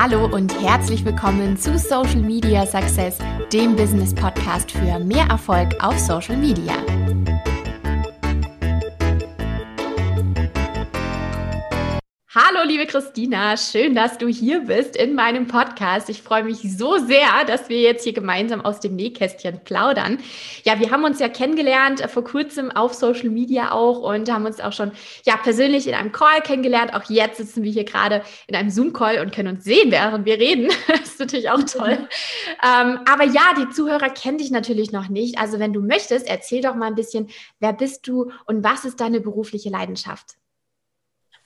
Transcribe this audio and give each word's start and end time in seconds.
Hallo 0.00 0.26
und 0.26 0.62
herzlich 0.62 1.04
willkommen 1.04 1.56
zu 1.56 1.76
Social 1.76 2.20
Media 2.20 2.64
Success, 2.64 3.18
dem 3.52 3.74
Business 3.74 4.14
Podcast 4.14 4.70
für 4.70 5.00
mehr 5.00 5.24
Erfolg 5.24 5.74
auf 5.82 5.98
Social 5.98 6.36
Media. 6.36 6.74
Hallo, 12.40 12.60
liebe 12.64 12.86
Christina, 12.86 13.56
schön, 13.56 13.96
dass 13.96 14.16
du 14.16 14.28
hier 14.28 14.60
bist 14.60 14.94
in 14.94 15.16
meinem 15.16 15.48
Podcast. 15.48 16.08
Ich 16.08 16.22
freue 16.22 16.44
mich 16.44 16.58
so 16.62 16.96
sehr, 16.98 17.44
dass 17.48 17.68
wir 17.68 17.80
jetzt 17.80 18.04
hier 18.04 18.12
gemeinsam 18.12 18.60
aus 18.60 18.78
dem 18.78 18.94
Nähkästchen 18.94 19.58
plaudern. 19.64 20.18
Ja, 20.62 20.78
wir 20.78 20.92
haben 20.92 21.02
uns 21.02 21.18
ja 21.18 21.28
kennengelernt 21.28 22.00
äh, 22.00 22.06
vor 22.06 22.22
kurzem 22.22 22.70
auf 22.70 22.94
Social 22.94 23.30
Media 23.30 23.72
auch 23.72 23.98
und 23.98 24.30
haben 24.30 24.46
uns 24.46 24.60
auch 24.60 24.72
schon 24.72 24.92
ja 25.26 25.36
persönlich 25.36 25.88
in 25.88 25.94
einem 25.94 26.12
Call 26.12 26.40
kennengelernt. 26.40 26.94
Auch 26.94 27.10
jetzt 27.10 27.38
sitzen 27.38 27.64
wir 27.64 27.72
hier 27.72 27.82
gerade 27.82 28.22
in 28.46 28.54
einem 28.54 28.70
Zoom-Call 28.70 29.18
und 29.18 29.34
können 29.34 29.56
uns 29.56 29.64
sehen, 29.64 29.90
während 29.90 30.24
wir 30.24 30.38
reden. 30.38 30.68
das 30.86 31.08
ist 31.08 31.18
natürlich 31.18 31.50
auch 31.50 31.64
toll. 31.64 31.98
ähm, 32.64 33.00
aber 33.10 33.24
ja, 33.24 33.54
die 33.58 33.68
Zuhörer 33.70 34.10
kennen 34.10 34.38
dich 34.38 34.52
natürlich 34.52 34.92
noch 34.92 35.08
nicht. 35.08 35.38
Also 35.38 35.58
wenn 35.58 35.72
du 35.72 35.80
möchtest, 35.80 36.28
erzähl 36.28 36.62
doch 36.62 36.76
mal 36.76 36.86
ein 36.86 36.94
bisschen, 36.94 37.30
wer 37.58 37.72
bist 37.72 38.06
du 38.06 38.30
und 38.46 38.62
was 38.62 38.84
ist 38.84 39.00
deine 39.00 39.18
berufliche 39.18 39.70
Leidenschaft? 39.70 40.36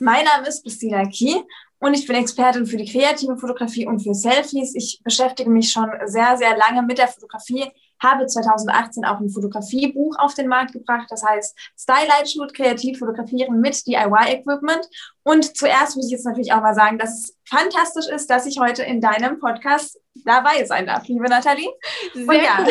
Mein 0.03 0.25
Name 0.25 0.49
ist 0.49 0.65
Christina 0.65 1.05
Kie 1.05 1.45
und 1.79 1.95
ich 1.95 2.09
bin 2.09 2.17
Expertin 2.17 2.67
für 2.67 2.77
die 2.77 2.91
kreative 2.91 3.37
Fotografie 3.37 3.87
und 3.87 4.01
für 4.01 4.15
Selfies. 4.15 4.75
Ich 4.75 5.01
beschäftige 5.05 5.49
mich 5.49 5.71
schon 5.71 5.89
sehr, 6.07 6.37
sehr 6.37 6.57
lange 6.57 6.83
mit 6.83 6.99
der 6.99 7.07
Fotografie, 7.07 7.71
habe 8.03 8.27
2018 8.27 9.05
auch 9.05 9.21
ein 9.21 9.31
Fotografiebuch 9.31 10.19
auf 10.19 10.35
den 10.35 10.49
Markt 10.49 10.73
gebracht, 10.73 11.07
das 11.09 11.23
heißt 11.25 11.57
Stylight 11.79 12.29
Shoot, 12.29 12.53
kreativ 12.53 12.99
fotografieren 12.99 13.61
mit 13.61 13.87
DIY-Equipment. 13.87 14.89
Und 15.23 15.57
zuerst 15.57 15.95
muss 15.95 16.07
ich 16.07 16.13
jetzt 16.13 16.27
natürlich 16.27 16.53
auch 16.53 16.63
mal 16.63 16.75
sagen, 16.75 16.99
dass 16.99 17.21
es 17.21 17.37
fantastisch 17.49 18.09
ist, 18.09 18.29
dass 18.29 18.47
ich 18.47 18.59
heute 18.59 18.83
in 18.83 19.01
deinem 19.01 19.39
Podcast 19.39 20.01
dabei 20.25 20.65
sein 20.65 20.85
darf, 20.85 21.07
liebe 21.07 21.29
Nathalie. 21.29 21.71
Sehr 22.13 22.27
und 22.27 22.35
ja, 22.35 22.59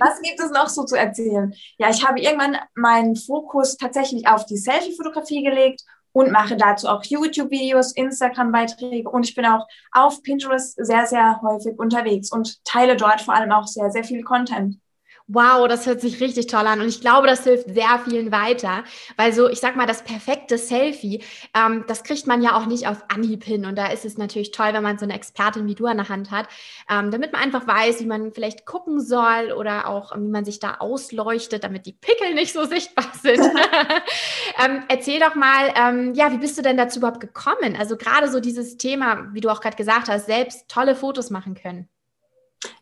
was 0.00 0.22
gibt 0.22 0.40
es 0.40 0.50
noch 0.50 0.70
so 0.70 0.84
zu 0.84 0.96
erzählen? 0.96 1.52
Ja, 1.76 1.90
ich 1.90 2.02
habe 2.08 2.20
irgendwann 2.20 2.56
meinen 2.74 3.16
Fokus 3.16 3.76
tatsächlich 3.76 4.26
auf 4.26 4.46
die 4.46 4.56
Selfie-Fotografie 4.56 5.42
gelegt 5.42 5.82
und 6.12 6.30
mache 6.30 6.56
dazu 6.56 6.88
auch 6.88 7.02
YouTube-Videos, 7.04 7.92
Instagram-Beiträge 7.92 9.08
und 9.08 9.28
ich 9.28 9.34
bin 9.34 9.46
auch 9.46 9.66
auf 9.92 10.22
Pinterest 10.22 10.76
sehr, 10.84 11.06
sehr 11.06 11.40
häufig 11.42 11.78
unterwegs 11.78 12.30
und 12.30 12.64
teile 12.64 12.96
dort 12.96 13.20
vor 13.20 13.34
allem 13.34 13.52
auch 13.52 13.66
sehr, 13.66 13.90
sehr 13.90 14.04
viel 14.04 14.22
Content. 14.22 14.81
Wow, 15.28 15.68
das 15.68 15.86
hört 15.86 16.00
sich 16.00 16.20
richtig 16.20 16.48
toll 16.48 16.66
an 16.66 16.80
und 16.80 16.88
ich 16.88 17.00
glaube, 17.00 17.26
das 17.26 17.44
hilft 17.44 17.72
sehr 17.72 18.00
vielen 18.04 18.32
weiter, 18.32 18.84
weil 19.16 19.32
so, 19.32 19.48
ich 19.48 19.60
sag 19.60 19.76
mal, 19.76 19.86
das 19.86 20.02
perfekte 20.02 20.58
Selfie, 20.58 21.22
ähm, 21.54 21.84
das 21.86 22.02
kriegt 22.02 22.26
man 22.26 22.42
ja 22.42 22.56
auch 22.56 22.66
nicht 22.66 22.86
auf 22.88 23.04
Anhieb 23.08 23.44
hin 23.44 23.64
und 23.64 23.76
da 23.76 23.86
ist 23.86 24.04
es 24.04 24.18
natürlich 24.18 24.50
toll, 24.50 24.72
wenn 24.72 24.82
man 24.82 24.98
so 24.98 25.04
eine 25.04 25.14
Expertin 25.14 25.66
wie 25.66 25.74
du 25.74 25.86
an 25.86 25.98
der 25.98 26.08
Hand 26.08 26.30
hat, 26.30 26.48
ähm, 26.90 27.10
damit 27.10 27.32
man 27.32 27.42
einfach 27.42 27.66
weiß, 27.66 28.00
wie 28.00 28.06
man 28.06 28.32
vielleicht 28.32 28.66
gucken 28.66 29.00
soll 29.00 29.52
oder 29.56 29.88
auch, 29.88 30.14
wie 30.16 30.28
man 30.28 30.44
sich 30.44 30.58
da 30.58 30.74
ausleuchtet, 30.74 31.64
damit 31.64 31.86
die 31.86 31.92
Pickel 31.92 32.34
nicht 32.34 32.52
so 32.52 32.64
sichtbar 32.64 33.06
sind. 33.22 33.40
ähm, 34.64 34.82
erzähl 34.88 35.20
doch 35.20 35.34
mal, 35.34 35.72
ähm, 35.76 36.14
ja, 36.14 36.32
wie 36.32 36.38
bist 36.38 36.58
du 36.58 36.62
denn 36.62 36.76
dazu 36.76 36.98
überhaupt 36.98 37.20
gekommen? 37.20 37.76
Also 37.78 37.96
gerade 37.96 38.30
so 38.30 38.40
dieses 38.40 38.76
Thema, 38.76 39.28
wie 39.32 39.40
du 39.40 39.50
auch 39.50 39.60
gerade 39.60 39.76
gesagt 39.76 40.08
hast, 40.08 40.26
selbst 40.26 40.68
tolle 40.68 40.96
Fotos 40.96 41.30
machen 41.30 41.54
können. 41.54 41.88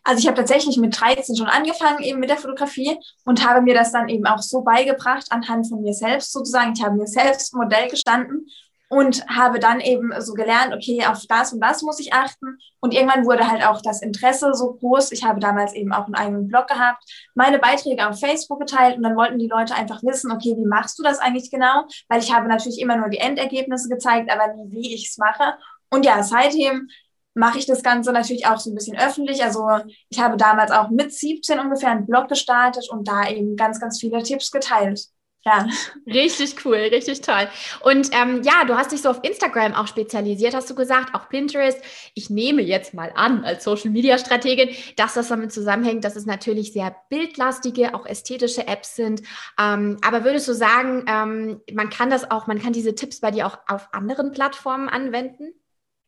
Also 0.03 0.19
ich 0.19 0.27
habe 0.27 0.37
tatsächlich 0.37 0.77
mit 0.77 0.99
13 0.99 1.35
schon 1.35 1.47
angefangen 1.47 2.03
eben 2.03 2.19
mit 2.19 2.29
der 2.29 2.37
Fotografie 2.37 2.97
und 3.25 3.47
habe 3.47 3.61
mir 3.61 3.73
das 3.73 3.91
dann 3.91 4.09
eben 4.09 4.25
auch 4.25 4.39
so 4.39 4.61
beigebracht 4.61 5.27
anhand 5.29 5.67
von 5.67 5.81
mir 5.81 5.93
selbst 5.93 6.31
sozusagen. 6.31 6.73
Ich 6.75 6.83
habe 6.83 6.95
mir 6.95 7.07
selbst 7.07 7.53
Modell 7.53 7.89
gestanden 7.89 8.47
und 8.91 9.25
habe 9.27 9.59
dann 9.59 9.79
eben 9.79 10.11
so 10.19 10.33
gelernt, 10.33 10.73
okay, 10.73 11.05
auf 11.05 11.25
das 11.29 11.53
und 11.53 11.61
das 11.61 11.81
muss 11.81 12.01
ich 12.01 12.13
achten. 12.13 12.57
Und 12.81 12.93
irgendwann 12.93 13.25
wurde 13.25 13.49
halt 13.49 13.65
auch 13.65 13.81
das 13.81 14.01
Interesse 14.01 14.53
so 14.53 14.73
groß. 14.73 15.13
Ich 15.13 15.23
habe 15.23 15.39
damals 15.39 15.73
eben 15.73 15.93
auch 15.93 16.07
einen 16.07 16.15
eigenen 16.15 16.47
Blog 16.49 16.67
gehabt, 16.67 17.01
meine 17.33 17.57
Beiträge 17.57 18.09
auf 18.09 18.19
Facebook 18.19 18.59
geteilt 18.59 18.97
und 18.97 19.03
dann 19.03 19.15
wollten 19.15 19.39
die 19.39 19.47
Leute 19.47 19.75
einfach 19.75 20.03
wissen, 20.03 20.29
okay, 20.29 20.57
wie 20.57 20.65
machst 20.65 20.99
du 20.99 21.03
das 21.03 21.19
eigentlich 21.19 21.49
genau? 21.49 21.85
Weil 22.09 22.19
ich 22.19 22.33
habe 22.33 22.49
natürlich 22.49 22.81
immer 22.81 22.97
nur 22.97 23.07
die 23.07 23.19
Endergebnisse 23.19 23.87
gezeigt, 23.87 24.29
aber 24.29 24.53
nie, 24.55 24.69
wie 24.71 24.93
ich 24.93 25.07
es 25.07 25.17
mache. 25.17 25.53
Und 25.89 26.05
ja, 26.05 26.21
seitdem 26.21 26.89
mache 27.33 27.59
ich 27.59 27.65
das 27.65 27.83
Ganze 27.83 28.11
natürlich 28.11 28.47
auch 28.47 28.59
so 28.59 28.71
ein 28.71 28.75
bisschen 28.75 28.97
öffentlich. 28.97 29.43
Also 29.43 29.67
ich 30.09 30.19
habe 30.19 30.37
damals 30.37 30.71
auch 30.71 30.89
mit 30.89 31.13
17 31.13 31.59
ungefähr 31.59 31.91
einen 31.91 32.05
Blog 32.05 32.27
gestartet 32.27 32.89
und 32.89 33.07
da 33.07 33.29
eben 33.29 33.55
ganz, 33.55 33.79
ganz 33.79 33.99
viele 33.99 34.21
Tipps 34.23 34.51
geteilt. 34.51 35.07
Ja. 35.43 35.67
Richtig 36.05 36.63
cool, 36.65 36.75
richtig 36.75 37.21
toll. 37.21 37.47
Und 37.81 38.11
ähm, 38.13 38.43
ja, 38.43 38.63
du 38.65 38.75
hast 38.75 38.91
dich 38.91 39.01
so 39.01 39.09
auf 39.09 39.23
Instagram 39.23 39.73
auch 39.73 39.87
spezialisiert, 39.87 40.53
hast 40.53 40.69
du 40.69 40.75
gesagt, 40.75 41.15
auch 41.15 41.29
Pinterest. 41.29 41.79
Ich 42.13 42.29
nehme 42.29 42.61
jetzt 42.61 42.93
mal 42.93 43.11
an, 43.15 43.43
als 43.43 43.63
Social 43.63 43.89
Media 43.89 44.19
Strategin, 44.19 44.69
dass 44.97 45.15
das 45.15 45.29
damit 45.29 45.51
zusammenhängt, 45.51 46.03
dass 46.03 46.15
es 46.15 46.27
natürlich 46.27 46.73
sehr 46.73 46.95
bildlastige, 47.09 47.95
auch 47.95 48.05
ästhetische 48.05 48.67
Apps 48.67 48.95
sind. 48.95 49.23
Ähm, 49.59 49.97
aber 50.05 50.23
würdest 50.23 50.47
du 50.47 50.53
sagen, 50.53 51.05
ähm, 51.07 51.61
man 51.73 51.89
kann 51.89 52.11
das 52.11 52.29
auch, 52.29 52.45
man 52.45 52.61
kann 52.61 52.73
diese 52.73 52.93
Tipps 52.93 53.19
bei 53.19 53.31
dir 53.31 53.47
auch 53.47 53.57
auf 53.67 53.89
anderen 53.93 54.31
Plattformen 54.31 54.89
anwenden? 54.89 55.53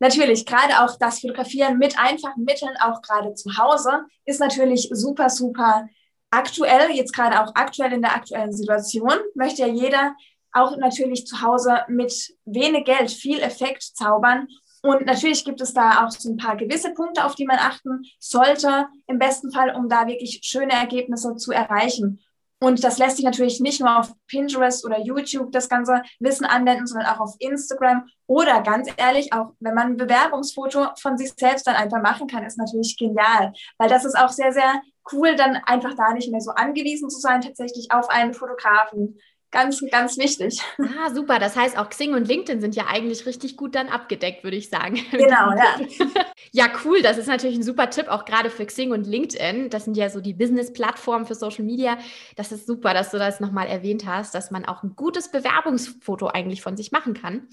Natürlich, 0.04 0.44
gerade 0.44 0.84
auch 0.84 0.98
das 0.98 1.20
Fotografieren 1.20 1.78
mit 1.78 1.98
einfachen 1.98 2.44
Mitteln, 2.44 2.76
auch 2.82 3.00
gerade 3.00 3.32
zu 3.32 3.56
Hause, 3.56 4.04
ist 4.26 4.38
natürlich 4.38 4.90
super, 4.92 5.30
super 5.30 5.88
aktuell, 6.30 6.90
jetzt 6.90 7.14
gerade 7.14 7.40
auch 7.40 7.52
aktuell 7.54 7.94
in 7.94 8.02
der 8.02 8.14
aktuellen 8.14 8.52
Situation, 8.52 9.14
möchte 9.34 9.62
ja 9.62 9.68
jeder 9.68 10.14
auch 10.52 10.76
natürlich 10.76 11.26
zu 11.26 11.40
Hause 11.40 11.84
mit 11.88 12.12
wenig 12.44 12.84
Geld 12.84 13.10
viel 13.12 13.40
Effekt 13.40 13.82
zaubern. 13.82 14.46
Und 14.82 15.06
natürlich 15.06 15.42
gibt 15.42 15.62
es 15.62 15.72
da 15.72 16.04
auch 16.04 16.10
so 16.10 16.32
ein 16.32 16.36
paar 16.36 16.56
gewisse 16.56 16.92
Punkte, 16.92 17.24
auf 17.24 17.34
die 17.34 17.46
man 17.46 17.56
achten 17.58 18.02
sollte, 18.18 18.88
im 19.06 19.18
besten 19.18 19.52
Fall, 19.52 19.74
um 19.74 19.88
da 19.88 20.06
wirklich 20.06 20.40
schöne 20.42 20.74
Ergebnisse 20.74 21.34
zu 21.36 21.50
erreichen. 21.50 22.20
Und 22.60 22.82
das 22.82 22.98
lässt 22.98 23.16
sich 23.16 23.24
natürlich 23.24 23.60
nicht 23.60 23.80
nur 23.80 23.98
auf 23.98 24.12
Pinterest 24.26 24.86
oder 24.86 24.98
YouTube 24.98 25.52
das 25.52 25.68
ganze 25.68 26.02
Wissen 26.18 26.46
anwenden, 26.46 26.86
sondern 26.86 27.08
auch 27.08 27.20
auf 27.20 27.34
Instagram. 27.38 28.06
Oder 28.26 28.62
ganz 28.62 28.88
ehrlich, 28.96 29.32
auch 29.32 29.52
wenn 29.60 29.74
man 29.74 29.88
ein 29.88 29.96
Bewerbungsfoto 29.96 30.88
von 30.98 31.18
sich 31.18 31.32
selbst 31.36 31.66
dann 31.66 31.76
einfach 31.76 32.00
machen 32.00 32.26
kann, 32.26 32.44
ist 32.44 32.56
natürlich 32.56 32.96
genial, 32.96 33.52
weil 33.76 33.88
das 33.88 34.04
ist 34.04 34.16
auch 34.16 34.30
sehr, 34.30 34.52
sehr 34.52 34.80
cool, 35.12 35.36
dann 35.36 35.56
einfach 35.66 35.94
da 35.94 36.14
nicht 36.14 36.30
mehr 36.30 36.40
so 36.40 36.52
angewiesen 36.52 37.10
zu 37.10 37.20
sein, 37.20 37.42
tatsächlich 37.42 37.90
auf 37.90 38.08
einen 38.08 38.32
Fotografen 38.32 39.18
ganz, 39.54 39.80
ganz 39.90 40.18
wichtig. 40.18 40.60
Ah, 40.78 41.14
super. 41.14 41.38
Das 41.38 41.56
heißt, 41.56 41.78
auch 41.78 41.88
Xing 41.88 42.12
und 42.12 42.26
LinkedIn 42.26 42.60
sind 42.60 42.74
ja 42.74 42.86
eigentlich 42.88 43.24
richtig 43.24 43.56
gut 43.56 43.74
dann 43.74 43.88
abgedeckt, 43.88 44.44
würde 44.44 44.56
ich 44.56 44.68
sagen. 44.68 45.00
Genau, 45.14 45.52
ja. 45.52 45.76
ja, 46.52 46.66
cool. 46.84 47.00
Das 47.00 47.18
ist 47.18 47.28
natürlich 47.28 47.56
ein 47.56 47.62
super 47.62 47.88
Tipp, 47.88 48.08
auch 48.08 48.24
gerade 48.24 48.50
für 48.50 48.66
Xing 48.66 48.90
und 48.90 49.06
LinkedIn. 49.06 49.70
Das 49.70 49.84
sind 49.84 49.96
ja 49.96 50.10
so 50.10 50.20
die 50.20 50.34
Business-Plattformen 50.34 51.24
für 51.24 51.34
Social 51.34 51.64
Media. 51.64 51.96
Das 52.36 52.50
ist 52.52 52.66
super, 52.66 52.92
dass 52.94 53.10
du 53.10 53.18
das 53.18 53.38
nochmal 53.38 53.68
erwähnt 53.68 54.04
hast, 54.06 54.34
dass 54.34 54.50
man 54.50 54.64
auch 54.64 54.82
ein 54.82 54.96
gutes 54.96 55.30
Bewerbungsfoto 55.30 56.26
eigentlich 56.26 56.62
von 56.62 56.76
sich 56.76 56.90
machen 56.90 57.14
kann. 57.14 57.34
Ähm, 57.34 57.48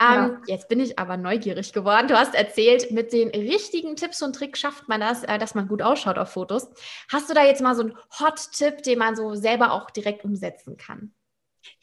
ja. 0.00 0.40
Jetzt 0.48 0.68
bin 0.68 0.80
ich 0.80 0.98
aber 0.98 1.16
neugierig 1.16 1.72
geworden. 1.72 2.08
Du 2.08 2.18
hast 2.18 2.34
erzählt, 2.34 2.90
mit 2.90 3.12
den 3.12 3.28
richtigen 3.28 3.96
Tipps 3.96 4.20
und 4.22 4.34
Tricks 4.34 4.58
schafft 4.58 4.88
man 4.88 5.00
das, 5.00 5.22
äh, 5.22 5.38
dass 5.38 5.54
man 5.54 5.68
gut 5.68 5.80
ausschaut 5.80 6.18
auf 6.18 6.30
Fotos. 6.30 6.68
Hast 7.10 7.30
du 7.30 7.34
da 7.34 7.44
jetzt 7.44 7.62
mal 7.62 7.76
so 7.76 7.82
einen 7.82 7.96
Hot-Tipp, 8.18 8.82
den 8.82 8.98
man 8.98 9.14
so 9.14 9.34
selber 9.34 9.72
auch 9.72 9.90
direkt 9.90 10.24
umsetzen 10.24 10.76
kann? 10.76 11.12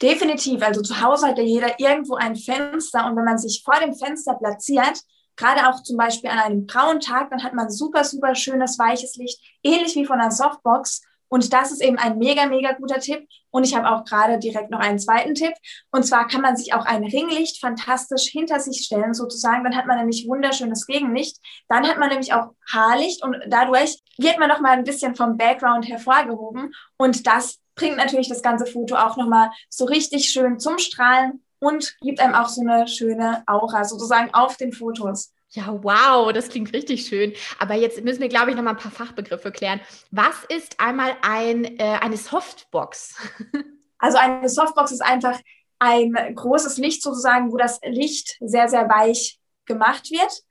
Definitiv. 0.00 0.62
Also 0.62 0.82
zu 0.82 1.00
Hause 1.00 1.28
hat 1.28 1.38
ja 1.38 1.44
jeder 1.44 1.78
irgendwo 1.78 2.14
ein 2.14 2.36
Fenster 2.36 3.06
und 3.06 3.16
wenn 3.16 3.24
man 3.24 3.38
sich 3.38 3.62
vor 3.64 3.78
dem 3.80 3.94
Fenster 3.94 4.34
platziert, 4.34 5.02
gerade 5.36 5.68
auch 5.68 5.82
zum 5.82 5.96
Beispiel 5.96 6.30
an 6.30 6.38
einem 6.38 6.66
grauen 6.66 7.00
Tag, 7.00 7.30
dann 7.30 7.42
hat 7.42 7.54
man 7.54 7.70
super, 7.70 8.04
super 8.04 8.34
schönes, 8.34 8.78
weiches 8.78 9.16
Licht, 9.16 9.40
ähnlich 9.62 9.94
wie 9.94 10.06
von 10.06 10.20
einer 10.20 10.30
Softbox. 10.30 11.02
Und 11.28 11.50
das 11.54 11.72
ist 11.72 11.82
eben 11.82 11.96
ein 11.96 12.18
mega, 12.18 12.44
mega 12.44 12.72
guter 12.72 13.00
Tipp. 13.00 13.26
Und 13.50 13.64
ich 13.64 13.74
habe 13.74 13.88
auch 13.88 14.04
gerade 14.04 14.38
direkt 14.38 14.70
noch 14.70 14.80
einen 14.80 14.98
zweiten 14.98 15.34
Tipp. 15.34 15.54
Und 15.90 16.02
zwar 16.04 16.28
kann 16.28 16.42
man 16.42 16.58
sich 16.58 16.74
auch 16.74 16.84
ein 16.84 17.04
Ringlicht 17.04 17.58
fantastisch 17.58 18.24
hinter 18.24 18.60
sich 18.60 18.84
stellen, 18.84 19.14
sozusagen. 19.14 19.64
Dann 19.64 19.74
hat 19.74 19.86
man 19.86 19.96
nämlich 19.96 20.28
wunderschönes 20.28 20.86
Gegenlicht. 20.86 21.38
Dann 21.68 21.88
hat 21.88 21.98
man 21.98 22.10
nämlich 22.10 22.34
auch 22.34 22.50
Haarlicht 22.70 23.24
und 23.24 23.36
dadurch 23.48 23.96
wird 24.18 24.38
man 24.38 24.50
noch 24.50 24.60
mal 24.60 24.72
ein 24.72 24.84
bisschen 24.84 25.14
vom 25.14 25.38
Background 25.38 25.88
hervorgehoben. 25.88 26.74
Und 26.98 27.26
das 27.26 27.61
bringt 27.82 27.96
natürlich 27.96 28.28
das 28.28 28.42
ganze 28.42 28.64
Foto 28.64 28.94
auch 28.94 29.16
nochmal 29.16 29.50
so 29.68 29.84
richtig 29.84 30.28
schön 30.28 30.60
zum 30.60 30.78
Strahlen 30.78 31.42
und 31.58 31.96
gibt 32.00 32.20
einem 32.20 32.34
auch 32.34 32.48
so 32.48 32.60
eine 32.60 32.86
schöne 32.86 33.42
Aura 33.46 33.84
sozusagen 33.84 34.32
auf 34.32 34.56
den 34.56 34.72
Fotos. 34.72 35.32
Ja, 35.50 35.82
wow, 35.82 36.32
das 36.32 36.48
klingt 36.48 36.72
richtig 36.72 37.06
schön. 37.06 37.34
Aber 37.58 37.74
jetzt 37.74 38.02
müssen 38.04 38.20
wir, 38.20 38.28
glaube 38.28 38.50
ich, 38.50 38.56
noch 38.56 38.62
mal 38.62 38.70
ein 38.70 38.76
paar 38.76 38.92
Fachbegriffe 38.92 39.50
klären. 39.50 39.80
Was 40.12 40.44
ist 40.48 40.80
einmal 40.80 41.12
ein, 41.22 41.78
äh, 41.78 41.98
eine 42.00 42.16
Softbox? 42.16 43.16
Also 44.04 44.18
eine 44.18 44.48
Softbox 44.48 44.90
ist 44.90 45.00
einfach 45.00 45.38
ein 45.78 46.34
großes 46.34 46.76
Licht 46.78 47.04
sozusagen, 47.04 47.52
wo 47.52 47.56
das 47.56 47.78
Licht 47.84 48.36
sehr, 48.40 48.68
sehr 48.68 48.88
weich 48.88 49.38
gemacht 49.64 50.10
wird. 50.10 50.42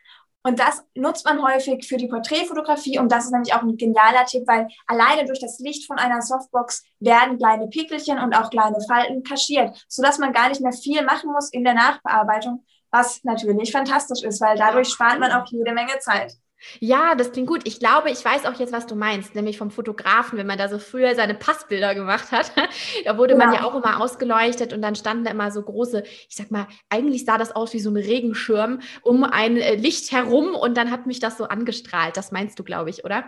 Und 0.44 0.60
das 0.60 0.84
nutzt 0.96 1.26
man 1.26 1.44
häufig 1.44 1.88
für 1.88 1.98
die 1.98 2.08
Porträtfotografie. 2.08 2.98
Und 2.98 3.12
das 3.12 3.26
ist 3.26 3.32
nämlich 3.32 3.54
auch 3.54 3.62
ein 3.62 3.78
genialer 3.78 4.26
Tipp, 4.26 4.44
weil 4.48 4.68
alleine 4.88 5.26
durch 5.26 5.40
das 5.40 5.60
Licht 5.60 5.86
von 5.86 6.00
einer 6.00 6.22
Softbox 6.22 6.84
werden 7.00 7.38
kleine 7.38 7.68
Pickelchen 7.68 8.18
und 8.18 8.34
auch 8.34 8.50
kleine 8.50 8.82
Falten 8.88 9.24
kaschiert, 9.24 9.86
sodass 9.88 10.18
man 10.18 10.34
gar 10.34 10.50
nicht 10.50 10.62
mehr 10.62 10.74
viel 10.74 11.04
machen 11.04 11.32
muss 11.32 11.52
in 11.52 11.64
der 11.64 11.76
Nachbearbeitung, 11.76 12.66
was 12.90 13.24
natürlich 13.24 13.72
fantastisch 13.72 14.24
ist, 14.24 14.42
weil 14.42 14.58
dadurch 14.58 14.90
spart 14.90 15.20
man 15.20 15.32
auch 15.32 15.46
jede 15.48 15.74
Menge 15.74 16.00
Zeit. 16.00 16.34
Ja, 16.80 17.16
das 17.16 17.32
klingt 17.32 17.48
gut. 17.48 17.62
Ich 17.66 17.80
glaube, 17.80 18.12
ich 18.12 18.24
weiß 18.24 18.46
auch 18.46 18.60
jetzt, 18.60 18.74
was 18.74 18.86
du 18.86 18.96
meinst, 18.96 19.36
nämlich 19.36 19.58
vom 19.58 19.72
Fotografen, 19.72 20.38
wenn 20.38 20.48
man 20.48 20.58
da 20.58 20.70
so 20.70 20.80
früher 20.80 21.16
seine 21.16 21.34
Passbilder 21.34 21.96
gemacht 21.96 22.32
hat. 22.32 22.52
da 23.06 23.18
wurde 23.18 23.34
genau. 23.34 23.46
man 23.46 23.56
ja 23.56 23.64
auch 23.64 23.76
immer 23.76 24.02
ausgeleuchtet 24.02 24.74
und 24.74 24.82
dann 24.82 24.96
standen 24.96 25.26
da 25.26 25.32
immer 25.32 25.52
so 25.52 25.62
große, 25.62 26.04
ich 26.04 26.36
sag 26.36 26.52
mal, 26.52 26.68
eigentlich 26.90 27.26
sah 27.26 27.38
das 27.38 27.56
aus 27.56 27.74
wie 27.74 27.80
so 27.80 27.90
ein 27.90 27.98
Regenschirm 27.98 28.80
um 29.02 29.24
ein 29.24 29.58
äh, 29.58 29.76
Licht 29.76 30.12
herum 30.12 30.56
und 30.56 30.78
dann 30.78 30.92
hat 30.92 31.08
mich 31.08 31.20
das 31.20 31.38
so 31.38 31.46
angestrahlt. 31.46 32.18
Das 32.18 32.32
meinst 32.32 32.60
du, 32.60 32.64
glaube 32.64 32.90
ich, 32.90 33.04
oder? 33.06 33.26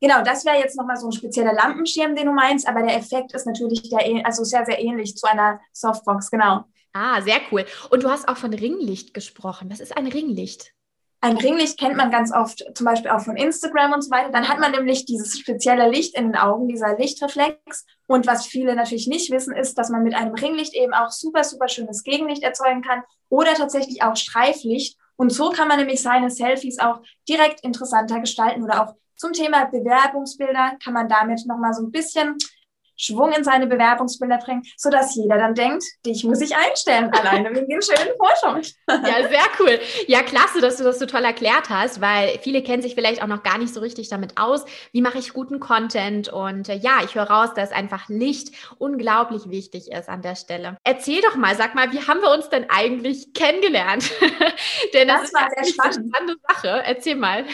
Genau, 0.00 0.22
das 0.22 0.44
wäre 0.44 0.58
jetzt 0.58 0.76
nochmal 0.76 0.96
so 0.96 1.08
ein 1.08 1.12
spezieller 1.12 1.52
Lampenschirm, 1.52 2.14
den 2.14 2.26
du 2.26 2.32
meinst, 2.32 2.68
aber 2.68 2.82
der 2.82 2.96
Effekt 2.96 3.32
ist 3.32 3.46
natürlich 3.46 3.90
der, 3.90 4.24
also 4.24 4.44
sehr, 4.44 4.64
sehr 4.64 4.80
ähnlich 4.80 5.16
zu 5.16 5.26
einer 5.26 5.60
Softbox, 5.72 6.30
genau. 6.30 6.64
Ah, 6.92 7.20
sehr 7.20 7.40
cool. 7.50 7.64
Und 7.90 8.04
du 8.04 8.10
hast 8.10 8.28
auch 8.28 8.36
von 8.36 8.54
Ringlicht 8.54 9.12
gesprochen. 9.12 9.70
Was 9.70 9.80
ist 9.80 9.96
ein 9.96 10.06
Ringlicht? 10.06 10.72
Ein 11.20 11.36
Ringlicht 11.36 11.78
kennt 11.80 11.96
man 11.96 12.12
ganz 12.12 12.32
oft, 12.32 12.64
zum 12.74 12.84
Beispiel 12.84 13.10
auch 13.10 13.20
von 13.20 13.36
Instagram 13.36 13.92
und 13.92 14.02
so 14.02 14.10
weiter. 14.10 14.30
Dann 14.30 14.48
hat 14.48 14.60
man 14.60 14.70
nämlich 14.70 15.04
dieses 15.04 15.36
spezielle 15.38 15.90
Licht 15.90 16.16
in 16.16 16.26
den 16.26 16.36
Augen, 16.36 16.68
dieser 16.68 16.96
Lichtreflex. 16.96 17.86
Und 18.06 18.26
was 18.26 18.46
viele 18.46 18.76
natürlich 18.76 19.08
nicht 19.08 19.30
wissen, 19.32 19.54
ist, 19.54 19.76
dass 19.78 19.90
man 19.90 20.04
mit 20.04 20.14
einem 20.14 20.34
Ringlicht 20.34 20.74
eben 20.74 20.94
auch 20.94 21.10
super, 21.10 21.42
super 21.42 21.68
schönes 21.68 22.04
Gegenlicht 22.04 22.44
erzeugen 22.44 22.82
kann 22.82 23.02
oder 23.28 23.54
tatsächlich 23.54 24.02
auch 24.02 24.14
Streiflicht. 24.16 24.96
Und 25.16 25.32
so 25.32 25.50
kann 25.50 25.66
man 25.66 25.78
nämlich 25.78 26.00
seine 26.00 26.30
Selfies 26.30 26.78
auch 26.78 27.00
direkt 27.28 27.64
interessanter 27.64 28.20
gestalten 28.20 28.62
oder 28.62 28.84
auch 28.84 28.94
zum 29.16 29.32
Thema 29.32 29.64
Bewerbungsbilder 29.64 30.76
kann 30.82 30.94
man 30.94 31.08
damit 31.08 31.44
nochmal 31.44 31.74
so 31.74 31.82
ein 31.82 31.90
bisschen 31.90 32.36
Schwung 32.98 33.32
in 33.32 33.44
seine 33.44 33.66
Bewerbungsbilder 33.66 34.38
bringen, 34.38 34.62
sodass 34.76 35.14
jeder 35.14 35.38
dann 35.38 35.54
denkt, 35.54 35.84
dich 36.04 36.24
muss 36.24 36.40
ich 36.40 36.54
einstellen, 36.54 37.10
alleine 37.12 37.54
wegen 37.54 37.68
dem 37.68 37.80
schönen 37.80 38.14
Forschung. 38.18 38.62
Ja, 38.88 39.28
sehr 39.28 39.46
cool. 39.60 39.78
Ja, 40.06 40.22
klasse, 40.22 40.60
dass 40.60 40.76
du 40.76 40.84
das 40.84 40.98
so 40.98 41.06
toll 41.06 41.24
erklärt 41.24 41.70
hast, 41.70 42.00
weil 42.00 42.38
viele 42.42 42.62
kennen 42.62 42.82
sich 42.82 42.94
vielleicht 42.94 43.22
auch 43.22 43.26
noch 43.26 43.42
gar 43.42 43.58
nicht 43.58 43.72
so 43.72 43.80
richtig 43.80 44.08
damit 44.08 44.38
aus. 44.38 44.64
Wie 44.92 45.00
mache 45.00 45.18
ich 45.18 45.32
guten 45.32 45.60
Content? 45.60 46.28
Und 46.28 46.68
äh, 46.68 46.76
ja, 46.76 46.98
ich 47.04 47.14
höre 47.14 47.30
raus, 47.30 47.54
dass 47.54 47.72
einfach 47.72 48.08
Licht 48.08 48.52
unglaublich 48.78 49.48
wichtig 49.48 49.92
ist 49.92 50.08
an 50.08 50.22
der 50.22 50.34
Stelle. 50.34 50.76
Erzähl 50.84 51.20
doch 51.22 51.36
mal, 51.36 51.54
sag 51.54 51.74
mal, 51.74 51.92
wie 51.92 52.00
haben 52.06 52.20
wir 52.20 52.32
uns 52.32 52.48
denn 52.48 52.66
eigentlich 52.68 53.32
kennengelernt? 53.32 54.10
Denn 54.94 55.08
das, 55.08 55.30
das 55.30 55.34
war 55.34 55.48
ist 55.56 55.74
sehr 55.76 55.92
spannend. 55.92 56.16
eine 56.18 56.36
Sache. 56.48 56.82
Erzähl 56.84 57.16
mal. 57.16 57.44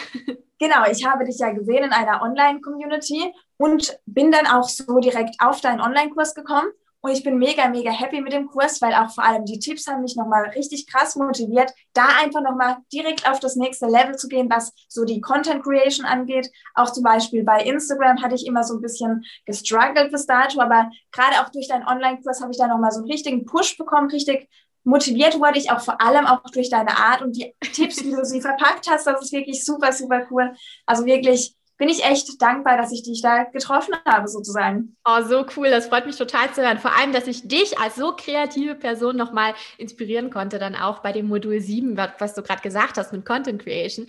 Genau, 0.59 0.85
ich 0.89 1.05
habe 1.05 1.25
dich 1.25 1.39
ja 1.39 1.51
gesehen 1.51 1.83
in 1.83 1.91
einer 1.91 2.21
Online-Community 2.21 3.33
und 3.57 3.99
bin 4.05 4.31
dann 4.31 4.47
auch 4.47 4.69
so 4.69 4.99
direkt 4.99 5.35
auf 5.39 5.59
deinen 5.59 5.81
Online-Kurs 5.81 6.33
gekommen. 6.33 6.69
Und 7.01 7.11
ich 7.11 7.23
bin 7.23 7.37
mega, 7.37 7.67
mega 7.67 7.91
happy 7.91 8.19
mit 8.19 8.33
dem 8.33 8.47
Kurs, 8.47 8.81
weil 8.81 8.95
auch 8.95 9.11
vor 9.13 9.23
allem 9.23 9.45
die 9.45 9.59
Tipps 9.59 9.85
haben 9.85 10.01
mich 10.01 10.15
nochmal 10.15 10.49
richtig 10.55 10.87
krass 10.87 11.15
motiviert, 11.15 11.71
da 11.93 12.07
einfach 12.23 12.41
nochmal 12.41 12.77
direkt 12.91 13.29
auf 13.29 13.39
das 13.39 13.55
nächste 13.55 13.85
Level 13.85 14.15
zu 14.15 14.27
gehen, 14.27 14.49
was 14.49 14.73
so 14.89 15.05
die 15.05 15.21
Content 15.21 15.63
Creation 15.63 16.03
angeht. 16.03 16.49
Auch 16.73 16.91
zum 16.91 17.03
Beispiel 17.03 17.43
bei 17.43 17.59
Instagram 17.59 18.23
hatte 18.23 18.33
ich 18.33 18.47
immer 18.47 18.63
so 18.63 18.73
ein 18.73 18.81
bisschen 18.81 19.23
gestruggelt 19.45 20.11
bis 20.11 20.25
dato, 20.25 20.59
aber 20.59 20.89
gerade 21.11 21.41
auch 21.41 21.49
durch 21.49 21.67
deinen 21.67 21.87
Online-Kurs 21.87 22.41
habe 22.41 22.51
ich 22.51 22.57
da 22.57 22.65
nochmal 22.65 22.91
so 22.91 23.01
einen 23.01 23.11
richtigen 23.11 23.45
Push 23.45 23.77
bekommen, 23.77 24.09
richtig 24.09 24.49
motiviert 24.85 25.39
wurde 25.39 25.57
ich 25.57 25.71
auch 25.71 25.81
vor 25.81 25.99
allem 25.99 26.25
auch 26.25 26.41
durch 26.51 26.69
deine 26.69 26.95
Art 26.95 27.21
und 27.21 27.35
die 27.35 27.53
Tipps, 27.59 28.03
wie 28.03 28.11
du 28.11 28.23
sie 28.23 28.39
verpackt 28.39 28.87
hast. 28.89 29.07
Das 29.07 29.21
ist 29.21 29.33
wirklich 29.33 29.65
super, 29.65 29.91
super 29.91 30.25
cool. 30.31 30.53
Also 30.85 31.05
wirklich 31.05 31.54
bin 31.77 31.89
ich 31.89 32.05
echt 32.05 32.41
dankbar, 32.41 32.77
dass 32.77 32.91
ich 32.93 33.03
dich 33.03 33.21
da 33.21 33.43
getroffen 33.43 33.95
habe, 34.05 34.27
sozusagen. 34.27 34.95
Oh, 35.03 35.21
so 35.23 35.45
cool. 35.57 35.69
Das 35.69 35.87
freut 35.87 36.05
mich 36.05 36.15
total 36.15 36.51
zu 36.53 36.61
hören. 36.61 36.79
Vor 36.79 36.95
allem, 36.97 37.11
dass 37.11 37.27
ich 37.27 37.47
dich 37.47 37.77
als 37.79 37.95
so 37.95 38.13
kreative 38.15 38.75
Person 38.75 39.17
nochmal 39.17 39.53
inspirieren 39.77 40.29
konnte, 40.29 40.57
dann 40.57 40.75
auch 40.75 40.99
bei 40.99 41.11
dem 41.11 41.27
Modul 41.27 41.59
7, 41.59 41.97
was 42.17 42.33
du 42.33 42.41
gerade 42.43 42.61
gesagt 42.61 42.97
hast 42.97 43.11
mit 43.11 43.25
Content 43.25 43.61
Creation. 43.61 44.07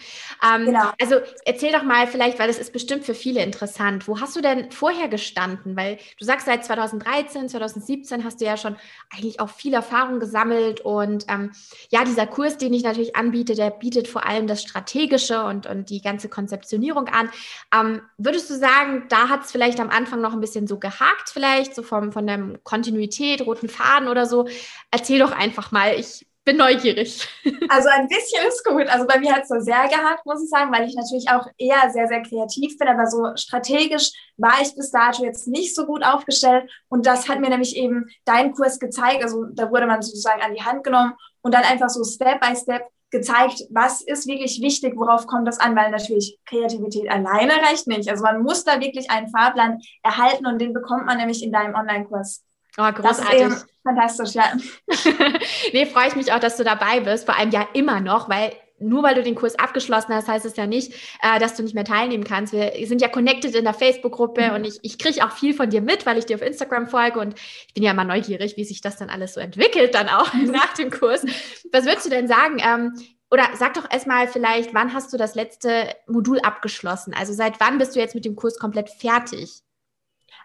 Ähm, 0.49 0.67
genau. 0.67 0.93
Also 1.01 1.17
erzähl 1.45 1.73
doch 1.73 1.83
mal 1.83 2.07
vielleicht, 2.07 2.39
weil 2.39 2.47
das 2.47 2.59
ist 2.59 2.73
bestimmt 2.73 3.05
für 3.05 3.15
viele 3.15 3.43
interessant. 3.43 4.07
Wo 4.07 4.21
hast 4.21 4.37
du 4.37 4.41
denn 4.41 4.71
vorher 4.71 5.09
gestanden? 5.09 5.77
Weil 5.77 5.99
du 6.19 6.25
sagst, 6.25 6.47
seit 6.47 6.65
2013, 6.65 7.49
2017 7.49 8.23
hast 8.23 8.41
du 8.41 8.45
ja 8.45 8.57
schon 8.57 8.77
eigentlich 9.13 9.41
auch 9.41 9.51
viel 9.51 9.75
Erfahrung 9.75 10.21
gesammelt. 10.21 10.83
Und 10.83 11.25
ähm, 11.29 11.51
ja, 11.91 12.05
dieser 12.05 12.29
Kurs, 12.29 12.59
den 12.59 12.73
ich 12.73 12.85
natürlich 12.85 13.17
anbiete, 13.17 13.57
der 13.57 13.71
bietet 13.71 14.07
vor 14.07 14.25
allem 14.25 14.47
das 14.47 14.63
Strategische 14.63 15.45
und, 15.45 15.67
und 15.67 15.91
die 15.91 16.01
ganze 16.01 16.29
Konzeptionierung 16.29 17.09
an. 17.09 17.29
Ähm, 17.75 18.03
würdest 18.19 18.51
du 18.51 18.55
sagen, 18.55 19.07
da 19.09 19.29
hat 19.29 19.45
es 19.45 19.53
vielleicht 19.53 19.81
am 19.81 19.91
Anfang 19.91 20.21
noch 20.21 20.33
ein 20.33 20.41
bisschen 20.41 20.67
so 20.67 20.79
gehakt, 20.79 21.31
vielleicht 21.31 21.75
so 21.75 21.83
vom, 21.83 22.13
von 22.13 22.27
der 22.27 22.59
Kontinuität, 22.63 23.47
roten 23.47 23.69
Faden 23.69 24.09
oder 24.09 24.27
so? 24.27 24.49
Erzähl 24.91 25.19
doch 25.19 25.33
einfach 25.33 25.73
mal. 25.73 25.95
Ich 25.99 26.27
bin 26.47 26.57
neugierig. 26.57 27.29
Also 27.69 27.89
ein 27.89 28.09
bisschen 28.09 28.47
ist 28.47 28.65
gut. 28.65 28.87
Also 28.89 29.07
bei 29.07 29.19
mir 29.19 29.35
hat 29.35 29.43
es 29.43 29.49
so 29.49 29.59
sehr 29.59 29.89
gehakt, 29.89 30.25
muss 30.25 30.43
ich 30.43 30.49
sagen, 30.49 30.73
weil 30.73 30.89
ich 30.89 30.95
natürlich 30.95 31.29
auch 31.29 31.47
eher 31.59 31.91
sehr, 31.91 32.07
sehr 32.07 32.23
kreativ 32.23 32.79
bin, 32.79 32.87
aber 32.89 33.07
so 33.07 33.33
strategisch 33.35 34.13
war 34.37 34.55
ich 34.63 34.75
bis 34.75 34.93
dato 34.93 35.25
jetzt 35.25 35.49
nicht 35.49 35.75
so 35.75 35.85
gut 35.85 36.05
aufgestellt. 36.05 36.71
Und 36.89 37.07
das 37.07 37.29
hat 37.29 37.41
mir 37.41 37.51
nämlich 37.51 37.77
eben 37.77 38.07
dein 38.25 38.53
Kurs 38.53 38.79
gezeigt. 38.79 39.25
Also 39.25 39.47
da 39.53 39.71
wurde 39.71 39.87
man 39.87 40.01
sozusagen 40.01 40.41
an 40.43 40.55
die 40.55 40.63
Hand 40.63 40.85
genommen 40.85 41.15
und 41.43 41.53
dann 41.53 41.65
einfach 41.65 41.89
so 41.89 42.05
Step 42.05 42.41
by 42.41 42.55
Step 42.55 42.83
gezeigt, 43.11 43.63
was 43.71 44.01
ist 44.01 44.27
wirklich 44.27 44.61
wichtig, 44.61 44.95
worauf 44.97 45.27
kommt 45.27 45.47
das 45.47 45.59
an, 45.59 45.77
weil 45.77 45.91
natürlich 45.91 46.39
Kreativität 46.45 47.09
alleine 47.11 47.55
reicht 47.55 47.87
nicht. 47.87 48.09
Also 48.11 48.23
man 48.23 48.43
muss 48.43 48.65
da 48.65 48.81
wirklich 48.81 49.11
einen 49.11 49.29
Fahrplan 49.29 49.81
erhalten 50.03 50.47
und 50.47 50.61
den 50.61 50.73
bekommt 50.73 51.07
man 51.07 51.19
nämlich 51.19 51.43
in 51.43 51.53
deinem 51.53 51.75
Online-Kurs. 51.75 52.45
Oh, 52.79 52.93
großartig. 52.93 53.55
fantastisch, 53.83 54.35
ja. 54.35 54.53
nee, 55.73 55.87
freue 55.87 56.09
ich 56.09 56.17
mich 56.17 56.33
auch, 56.33 56.41
dass 56.41 56.57
du 56.57 56.65
dabei 56.65 57.01
bist, 57.01 57.25
vor 57.25 57.39
allem 57.39 57.51
ja 57.51 57.67
immer 57.73 58.01
noch, 58.01 58.29
weil 58.29 58.53
nur 58.79 59.03
weil 59.03 59.15
du 59.15 59.23
den 59.23 59.35
Kurs 59.35 59.59
abgeschlossen 59.59 60.15
hast, 60.15 60.29
heißt 60.29 60.45
es 60.45 60.57
ja 60.57 60.67
nicht, 60.67 60.93
äh, 61.23 61.39
dass 61.39 61.55
du 61.55 61.63
nicht 61.63 61.75
mehr 61.75 61.85
teilnehmen 61.85 62.25
kannst. 62.25 62.53
Wir 62.53 62.73
sind 62.87 63.01
ja 63.01 63.09
connected 63.09 63.55
in 63.55 63.65
der 63.65 63.75
Facebook-Gruppe 63.75 64.49
mhm. 64.49 64.55
und 64.55 64.65
ich, 64.67 64.79
ich 64.83 64.99
kriege 64.99 65.25
auch 65.25 65.33
viel 65.33 65.55
von 65.55 65.71
dir 65.71 65.81
mit, 65.81 66.07
weil 66.07 66.19
ich 66.19 66.27
dir 66.27 66.37
auf 66.37 66.43
Instagram 66.43 66.87
folge 66.87 67.21
und 67.21 67.35
ich 67.69 67.75
bin 67.75 67.83
ja 67.83 67.93
immer 67.93 68.05
neugierig, 68.05 68.57
wie 68.57 68.65
sich 68.65 68.81
das 68.81 68.97
dann 68.97 69.11
alles 69.11 69.35
so 69.35 69.41
entwickelt, 69.41 69.95
dann 69.95 70.09
auch 70.09 70.33
nach 70.47 70.75
dem 70.75 70.91
Kurs. 70.91 71.25
Was 71.73 71.87
würdest 71.87 72.07
du 72.07 72.11
denn 72.11 72.29
sagen? 72.29 72.59
Ähm, 72.61 72.93
oder 73.31 73.45
sag 73.55 73.75
doch 73.75 73.91
erstmal 73.91 74.29
vielleicht, 74.29 74.73
wann 74.73 74.93
hast 74.95 75.13
du 75.13 75.17
das 75.17 75.35
letzte 75.35 75.89
Modul 76.07 76.39
abgeschlossen? 76.41 77.13
Also 77.15 77.33
seit 77.33 77.59
wann 77.61 77.79
bist 77.79 77.97
du 77.97 78.01
jetzt 78.01 78.15
mit 78.15 78.25
dem 78.25 78.37
Kurs 78.37 78.59
komplett 78.59 78.89
fertig? 78.89 79.63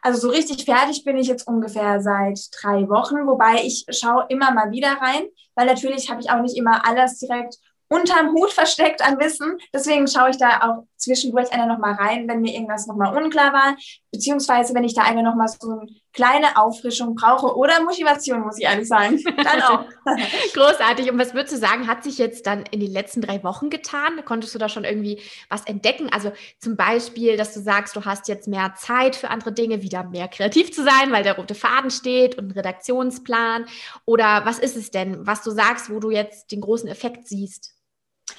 Also 0.02 0.20
so 0.20 0.30
richtig 0.30 0.66
fertig 0.66 1.04
bin 1.04 1.18
ich 1.18 1.28
jetzt 1.28 1.48
ungefähr 1.48 2.02
seit 2.02 2.40
drei 2.60 2.90
Wochen, 2.90 3.28
wobei 3.28 3.62
ich 3.64 3.86
schaue 3.90 4.26
immer 4.30 4.52
mal 4.52 4.72
wieder 4.72 4.94
rein, 4.94 5.24
weil 5.54 5.68
natürlich 5.68 6.10
habe 6.10 6.22
ich 6.22 6.32
auch 6.32 6.42
nicht 6.42 6.58
immer 6.58 6.88
alles 6.88 7.20
direkt 7.20 7.58
unterm 7.92 8.34
Hut 8.34 8.54
versteckt 8.54 9.06
an 9.06 9.20
Wissen. 9.20 9.58
Deswegen 9.74 10.08
schaue 10.08 10.30
ich 10.30 10.38
da 10.38 10.62
auch 10.62 10.84
zwischendurch 10.96 11.52
einer 11.52 11.66
nochmal 11.66 11.94
rein, 11.94 12.28
wenn 12.28 12.42
mir 12.42 12.54
irgendwas 12.54 12.88
nochmal 12.88 13.16
unklar 13.16 13.52
war, 13.52 13.76
beziehungsweise 14.12 14.74
wenn 14.74 14.84
ich 14.84 14.94
da 14.94 15.02
einfach 15.02 15.24
nochmal 15.24 15.50
so 15.50 15.70
eine 15.70 15.88
kleine 16.14 16.58
Auffrischung 16.58 17.16
brauche 17.16 17.56
oder 17.56 17.82
Motivation, 17.84 18.42
muss 18.42 18.58
ich 18.58 18.66
ehrlich 18.66 18.88
sagen. 18.88 19.20
Dann 19.38 19.62
auch. 19.62 19.86
Großartig. 20.54 21.12
Und 21.12 21.20
was 21.20 21.34
würdest 21.34 21.54
du 21.54 21.58
sagen, 21.58 21.88
hat 21.88 22.04
sich 22.04 22.18
jetzt 22.18 22.46
dann 22.46 22.64
in 22.72 22.80
den 22.80 22.92
letzten 22.92 23.22
drei 23.22 23.44
Wochen 23.44 23.70
getan? 23.70 24.24
Konntest 24.26 24.54
du 24.54 24.60
da 24.60 24.70
schon 24.70 24.84
irgendwie 24.84 25.22
was 25.50 25.66
entdecken? 25.66 26.10
Also 26.12 26.32
zum 26.60 26.76
Beispiel, 26.76 27.38
dass 27.38 27.54
du 27.54 27.62
sagst, 27.62 27.96
du 27.96 28.06
hast 28.06 28.28
jetzt 28.28 28.48
mehr 28.48 28.74
Zeit 28.76 29.16
für 29.16 29.30
andere 29.30 29.54
Dinge, 29.54 29.82
wieder 29.82 30.04
mehr 30.04 30.28
kreativ 30.28 30.72
zu 30.72 30.84
sein, 30.84 31.12
weil 31.12 31.24
der 31.24 31.38
rote 31.38 31.56
Faden 31.56 31.92
steht 31.92 32.38
und 32.38 32.50
ein 32.50 32.52
Redaktionsplan. 32.52 33.66
Oder 34.06 34.46
was 34.46 34.60
ist 34.60 34.78
es 34.78 34.92
denn, 34.92 35.26
was 35.26 35.44
du 35.44 35.52
sagst, 35.52 35.90
wo 35.90 36.00
du 36.00 36.12
jetzt 36.12 36.52
den 36.52 36.62
großen 36.62 36.90
Effekt 36.90 37.28
siehst? 37.28 37.81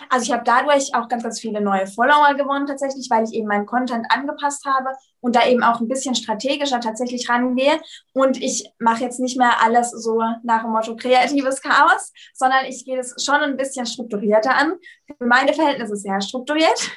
Also 0.08 0.24
ich 0.24 0.32
habe 0.32 0.44
dadurch 0.44 0.94
auch 0.94 1.08
ganz, 1.08 1.22
ganz 1.22 1.40
viele 1.40 1.60
neue 1.60 1.86
Follower 1.86 2.34
gewonnen 2.34 2.66
tatsächlich, 2.66 3.08
weil 3.10 3.24
ich 3.24 3.32
eben 3.32 3.48
meinen 3.48 3.66
Content 3.66 4.06
angepasst 4.10 4.64
habe 4.64 4.90
und 5.20 5.36
da 5.36 5.46
eben 5.46 5.62
auch 5.62 5.80
ein 5.80 5.88
bisschen 5.88 6.14
strategischer 6.14 6.80
tatsächlich 6.80 7.28
rangehe. 7.28 7.80
Und 8.12 8.42
ich 8.42 8.68
mache 8.78 9.04
jetzt 9.04 9.20
nicht 9.20 9.38
mehr 9.38 9.62
alles 9.62 9.90
so 9.90 10.20
nach 10.42 10.62
dem 10.62 10.72
Motto 10.72 10.96
kreatives 10.96 11.62
Chaos, 11.62 12.12
sondern 12.34 12.66
ich 12.66 12.84
gehe 12.84 12.96
das 12.96 13.14
schon 13.24 13.36
ein 13.36 13.56
bisschen 13.56 13.86
strukturierter 13.86 14.54
an. 14.54 14.74
Für 15.18 15.26
meine 15.26 15.52
Verhältnisse 15.52 15.96
sehr 15.96 16.20
strukturiert. 16.20 16.90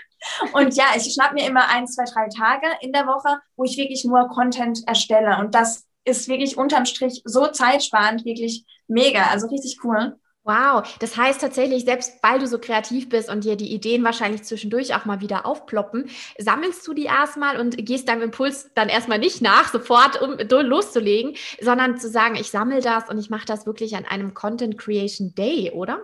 Und 0.54 0.76
ja, 0.76 0.86
ich 0.96 1.14
schnapp 1.14 1.34
mir 1.34 1.48
immer 1.48 1.70
ein, 1.70 1.88
zwei, 1.88 2.04
drei 2.06 2.28
Tage 2.30 2.68
in 2.82 2.92
der 2.92 3.06
Woche, 3.06 3.40
wo 3.56 3.64
ich 3.64 3.78
wirklich 3.78 4.06
nur 4.06 4.28
Content 4.30 4.82
erstelle. 4.88 5.38
Und 5.40 5.54
das 5.54 5.86
ist 6.04 6.28
wirklich 6.28 6.58
unterm 6.58 6.86
Strich 6.86 7.22
so 7.26 7.48
zeitsparend, 7.48 8.26
wirklich 8.26 8.66
mega, 8.88 9.28
also 9.32 9.48
richtig 9.48 9.80
cool. 9.84 10.18
Wow, 10.48 10.84
das 11.00 11.18
heißt 11.18 11.42
tatsächlich, 11.42 11.86
selbst 11.86 12.22
weil 12.22 12.38
du 12.38 12.46
so 12.46 12.60
kreativ 12.60 13.10
bist 13.10 13.32
und 13.32 13.44
dir 13.44 13.56
die 13.56 13.74
Ideen 13.74 14.04
wahrscheinlich 14.04 14.44
zwischendurch 14.44 14.94
auch 14.94 15.06
mal 15.06 15.20
wieder 15.20 15.44
aufploppen, 15.48 16.08
sammelst 16.38 16.88
du 16.88 16.94
die 16.94 17.06
erstmal 17.06 17.60
und 17.60 17.84
gehst 17.84 18.08
deinem 18.08 18.22
Impuls 18.22 18.70
dann 18.76 18.88
erstmal 18.88 19.18
nicht 19.18 19.42
nach, 19.42 19.72
sofort 19.72 20.22
um 20.22 20.38
loszulegen, 20.38 21.36
sondern 21.60 21.98
zu 21.98 22.10
sagen, 22.10 22.36
ich 22.36 22.52
sammle 22.52 22.80
das 22.80 23.10
und 23.10 23.18
ich 23.18 23.32
mache 23.32 23.48
das 23.48 23.66
wirklich 23.66 23.96
an 23.96 24.06
einem 24.06 24.36
Content 24.36 24.78
Creation 24.78 25.34
Day, 25.34 25.72
oder? 25.72 25.98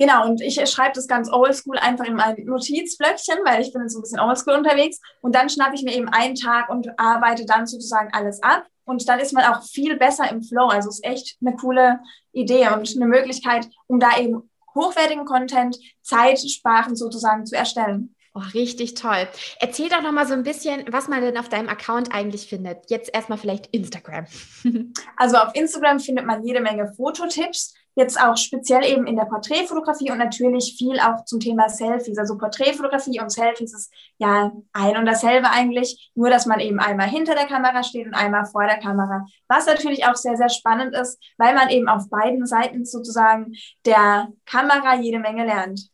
Genau, 0.00 0.26
und 0.26 0.40
ich 0.40 0.54
schreibe 0.68 0.94
das 0.94 1.06
ganz 1.06 1.30
oldschool 1.32 1.78
einfach 1.78 2.04
in 2.04 2.14
mein 2.14 2.36
Notizblöckchen, 2.44 3.38
weil 3.44 3.62
ich 3.62 3.72
bin 3.72 3.88
so 3.88 3.98
ein 3.98 4.02
bisschen 4.02 4.20
oldschool 4.20 4.54
unterwegs. 4.54 5.00
Und 5.20 5.36
dann 5.36 5.48
schnappe 5.48 5.76
ich 5.76 5.82
mir 5.82 5.94
eben 5.94 6.08
einen 6.08 6.34
Tag 6.34 6.68
und 6.68 6.88
arbeite 6.98 7.46
dann 7.46 7.66
sozusagen 7.66 8.10
alles 8.12 8.42
ab. 8.42 8.66
Und 8.88 9.06
dann 9.06 9.20
ist 9.20 9.34
man 9.34 9.44
auch 9.44 9.62
viel 9.62 9.96
besser 9.96 10.30
im 10.30 10.42
Flow. 10.42 10.66
Also 10.68 10.88
es 10.88 10.96
ist 10.96 11.04
echt 11.04 11.36
eine 11.40 11.54
coole 11.56 12.00
Idee 12.32 12.68
und 12.68 12.90
eine 12.96 13.06
Möglichkeit, 13.06 13.68
um 13.86 14.00
da 14.00 14.18
eben 14.18 14.50
hochwertigen 14.74 15.26
Content, 15.26 15.76
Zeitsparend 16.00 16.96
sozusagen 16.96 17.44
zu 17.44 17.54
erstellen. 17.54 18.14
Oh, 18.34 18.42
richtig 18.54 18.94
toll. 18.94 19.28
Erzähl 19.60 19.90
doch 19.90 20.00
noch 20.00 20.12
mal 20.12 20.26
so 20.26 20.32
ein 20.32 20.42
bisschen, 20.42 20.84
was 20.90 21.08
man 21.08 21.20
denn 21.20 21.36
auf 21.36 21.50
deinem 21.50 21.68
Account 21.68 22.14
eigentlich 22.14 22.48
findet. 22.48 22.90
Jetzt 22.90 23.10
erstmal 23.12 23.38
vielleicht 23.38 23.66
Instagram. 23.68 24.26
Also 25.16 25.36
auf 25.36 25.54
Instagram 25.54 26.00
findet 26.00 26.24
man 26.24 26.44
jede 26.44 26.60
Menge 26.60 26.92
Fototipps 26.96 27.74
jetzt 27.98 28.20
auch 28.20 28.36
speziell 28.36 28.84
eben 28.84 29.06
in 29.06 29.16
der 29.16 29.24
Porträtfotografie 29.24 30.10
und 30.12 30.18
natürlich 30.18 30.76
viel 30.78 31.00
auch 31.00 31.24
zum 31.24 31.40
Thema 31.40 31.68
Selfies. 31.68 32.16
Also 32.16 32.38
Porträtfotografie 32.38 33.20
und 33.20 33.30
Selfies 33.30 33.74
ist 33.74 33.92
ja 34.18 34.52
ein 34.72 34.96
und 34.96 35.04
dasselbe 35.04 35.50
eigentlich, 35.50 36.10
nur 36.14 36.30
dass 36.30 36.46
man 36.46 36.60
eben 36.60 36.78
einmal 36.78 37.08
hinter 37.08 37.34
der 37.34 37.46
Kamera 37.46 37.82
steht 37.82 38.06
und 38.06 38.14
einmal 38.14 38.46
vor 38.46 38.64
der 38.64 38.78
Kamera. 38.78 39.26
Was 39.48 39.66
natürlich 39.66 40.06
auch 40.06 40.14
sehr, 40.14 40.36
sehr 40.36 40.48
spannend 40.48 40.94
ist, 40.94 41.18
weil 41.36 41.54
man 41.54 41.68
eben 41.70 41.88
auf 41.88 42.08
beiden 42.08 42.46
Seiten 42.46 42.84
sozusagen 42.84 43.52
der 43.84 44.28
Kamera 44.46 44.94
jede 44.96 45.18
Menge 45.18 45.44
lernt. 45.44 45.90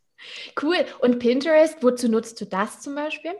Cool. 0.61 0.77
Und 0.99 1.19
Pinterest, 1.19 1.81
wozu 1.81 2.07
nutzt 2.07 2.39
du 2.39 2.45
das 2.45 2.81
zum 2.81 2.95
Beispiel? 2.95 3.33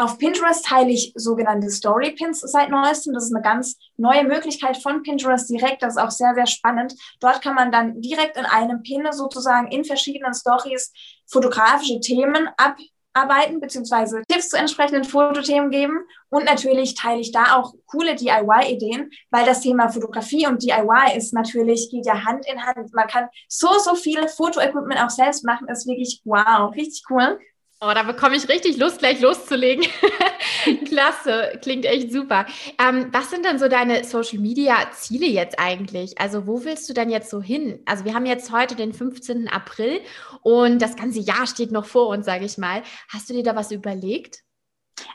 Auf 0.00 0.16
Pinterest 0.16 0.64
teile 0.64 0.92
ich 0.92 1.12
sogenannte 1.16 1.68
Story 1.70 2.12
Pins 2.12 2.40
seit 2.40 2.70
neuestem. 2.70 3.14
Das 3.14 3.24
ist 3.24 3.34
eine 3.34 3.42
ganz 3.42 3.76
neue 3.96 4.22
Möglichkeit 4.22 4.76
von 4.76 5.02
Pinterest 5.02 5.50
direkt. 5.50 5.82
Das 5.82 5.96
ist 5.96 6.00
auch 6.00 6.12
sehr, 6.12 6.36
sehr 6.36 6.46
spannend. 6.46 6.94
Dort 7.18 7.42
kann 7.42 7.56
man 7.56 7.72
dann 7.72 8.00
direkt 8.00 8.36
in 8.36 8.44
einem 8.44 8.84
Pin 8.84 9.08
sozusagen 9.10 9.72
in 9.72 9.84
verschiedenen 9.84 10.34
Stories 10.34 10.92
fotografische 11.26 11.98
Themen 11.98 12.48
abarbeiten 12.56 13.58
beziehungsweise 13.58 14.22
Tipps 14.28 14.50
zu 14.50 14.56
entsprechenden 14.56 15.02
Fotothemen 15.02 15.70
geben. 15.70 15.98
Und 16.28 16.44
natürlich 16.44 16.94
teile 16.94 17.20
ich 17.20 17.32
da 17.32 17.56
auch 17.56 17.74
coole 17.86 18.14
DIY-Ideen, 18.14 19.10
weil 19.30 19.46
das 19.46 19.62
Thema 19.62 19.88
Fotografie 19.88 20.46
und 20.46 20.62
DIY 20.62 21.16
ist 21.16 21.34
natürlich, 21.34 21.90
geht 21.90 22.06
ja 22.06 22.24
Hand 22.24 22.46
in 22.46 22.64
Hand. 22.64 22.94
Man 22.94 23.08
kann 23.08 23.26
so, 23.48 23.76
so 23.80 23.96
viel 23.96 24.28
Fotoequipment 24.28 25.02
auch 25.02 25.10
selbst 25.10 25.44
machen. 25.44 25.66
ist 25.66 25.88
wirklich 25.88 26.20
wow, 26.24 26.72
richtig 26.72 27.02
cool. 27.10 27.40
Oh, 27.80 27.92
da 27.94 28.02
bekomme 28.02 28.34
ich 28.34 28.48
richtig 28.48 28.76
Lust, 28.76 28.98
gleich 28.98 29.20
loszulegen. 29.20 29.86
Klasse, 30.86 31.58
klingt 31.62 31.84
echt 31.84 32.10
super. 32.10 32.44
Ähm, 32.76 33.08
was 33.12 33.30
sind 33.30 33.44
denn 33.44 33.60
so 33.60 33.68
deine 33.68 34.02
Social 34.02 34.40
Media 34.40 34.90
Ziele 34.90 35.26
jetzt 35.26 35.60
eigentlich? 35.60 36.20
Also, 36.20 36.48
wo 36.48 36.64
willst 36.64 36.88
du 36.88 36.92
denn 36.92 37.08
jetzt 37.08 37.30
so 37.30 37.40
hin? 37.40 37.80
Also, 37.86 38.04
wir 38.04 38.14
haben 38.14 38.26
jetzt 38.26 38.50
heute 38.50 38.74
den 38.74 38.92
15. 38.92 39.46
April 39.46 40.00
und 40.42 40.82
das 40.82 40.96
ganze 40.96 41.20
Jahr 41.20 41.46
steht 41.46 41.70
noch 41.70 41.84
vor 41.84 42.08
uns, 42.08 42.26
sage 42.26 42.44
ich 42.46 42.58
mal. 42.58 42.82
Hast 43.12 43.30
du 43.30 43.34
dir 43.34 43.44
da 43.44 43.54
was 43.54 43.70
überlegt? 43.70 44.40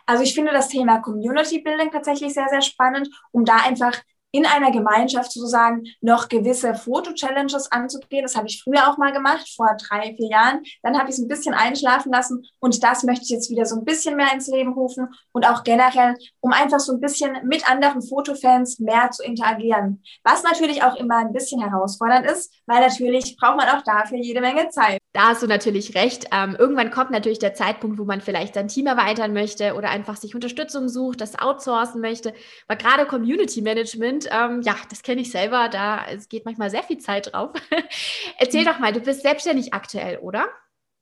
Also, 0.05 0.23
ich 0.23 0.33
finde 0.33 0.53
das 0.53 0.69
Thema 0.69 0.99
Community 1.01 1.59
Building 1.59 1.91
tatsächlich 1.91 2.33
sehr, 2.33 2.47
sehr 2.47 2.61
spannend, 2.61 3.09
um 3.31 3.43
da 3.43 3.57
einfach 3.57 4.01
in 4.33 4.47
einer 4.47 4.71
Gemeinschaft 4.71 5.31
sozusagen 5.31 5.83
noch 6.01 6.27
gewisse 6.27 6.73
Foto-Challenges 6.73 7.71
anzugehen. 7.71 8.23
Das 8.23 8.35
habe 8.35 8.47
ich 8.47 8.61
früher 8.63 8.89
auch 8.89 8.97
mal 8.97 9.13
gemacht, 9.13 9.47
vor 9.55 9.69
drei, 9.87 10.15
vier 10.15 10.27
Jahren. 10.27 10.63
Dann 10.81 10.97
habe 10.97 11.09
ich 11.09 11.15
es 11.15 11.21
ein 11.21 11.27
bisschen 11.27 11.53
einschlafen 11.53 12.11
lassen 12.11 12.43
und 12.59 12.83
das 12.83 13.03
möchte 13.03 13.23
ich 13.23 13.29
jetzt 13.29 13.51
wieder 13.51 13.65
so 13.65 13.75
ein 13.75 13.85
bisschen 13.85 14.15
mehr 14.15 14.33
ins 14.33 14.47
Leben 14.47 14.73
rufen 14.73 15.07
und 15.33 15.47
auch 15.47 15.63
generell, 15.63 16.15
um 16.39 16.51
einfach 16.51 16.79
so 16.79 16.93
ein 16.93 16.99
bisschen 16.99 17.37
mit 17.47 17.69
anderen 17.69 18.01
Fotofans 18.01 18.79
mehr 18.79 19.11
zu 19.11 19.23
interagieren. 19.23 20.03
Was 20.23 20.41
natürlich 20.41 20.83
auch 20.83 20.95
immer 20.95 21.17
ein 21.17 21.31
bisschen 21.31 21.61
herausfordernd 21.61 22.25
ist, 22.25 22.51
weil 22.65 22.81
natürlich 22.81 23.37
braucht 23.37 23.57
man 23.57 23.69
auch 23.69 23.83
dafür 23.83 24.17
jede 24.17 24.41
Menge 24.41 24.69
Zeit. 24.69 24.97
Da 25.13 25.27
hast 25.27 25.43
du 25.43 25.47
natürlich 25.47 25.93
recht. 25.93 26.25
Ähm, 26.31 26.55
irgendwann 26.57 26.89
kommt 26.89 27.11
natürlich 27.11 27.37
der 27.37 27.53
Zeitpunkt, 27.53 27.99
wo 27.99 28.03
man 28.03 28.19
vielleicht 28.19 28.55
sein 28.55 28.67
Team 28.67 28.87
erweitern 28.87 29.31
möchte 29.31 29.75
oder 29.75 29.91
einfach 29.91 30.17
sich 30.17 30.33
Unterstützung 30.33 30.89
sucht, 30.89 31.21
das 31.21 31.37
outsourcen 31.37 32.01
möchte. 32.01 32.33
Weil 32.67 32.77
gerade 32.77 33.05
Community 33.05 33.61
Management, 33.61 34.22
ähm, 34.31 34.61
ja, 34.61 34.75
das 34.89 35.01
kenne 35.03 35.21
ich 35.21 35.31
selber, 35.31 35.69
da 35.69 36.05
es 36.07 36.29
geht 36.29 36.45
manchmal 36.45 36.69
sehr 36.69 36.83
viel 36.83 36.97
Zeit 36.97 37.31
drauf. 37.31 37.51
Erzähl 38.37 38.65
doch 38.65 38.79
mal, 38.79 38.93
du 38.93 38.99
bist 38.99 39.21
selbstständig 39.21 39.73
aktuell, 39.73 40.17
oder? 40.17 40.47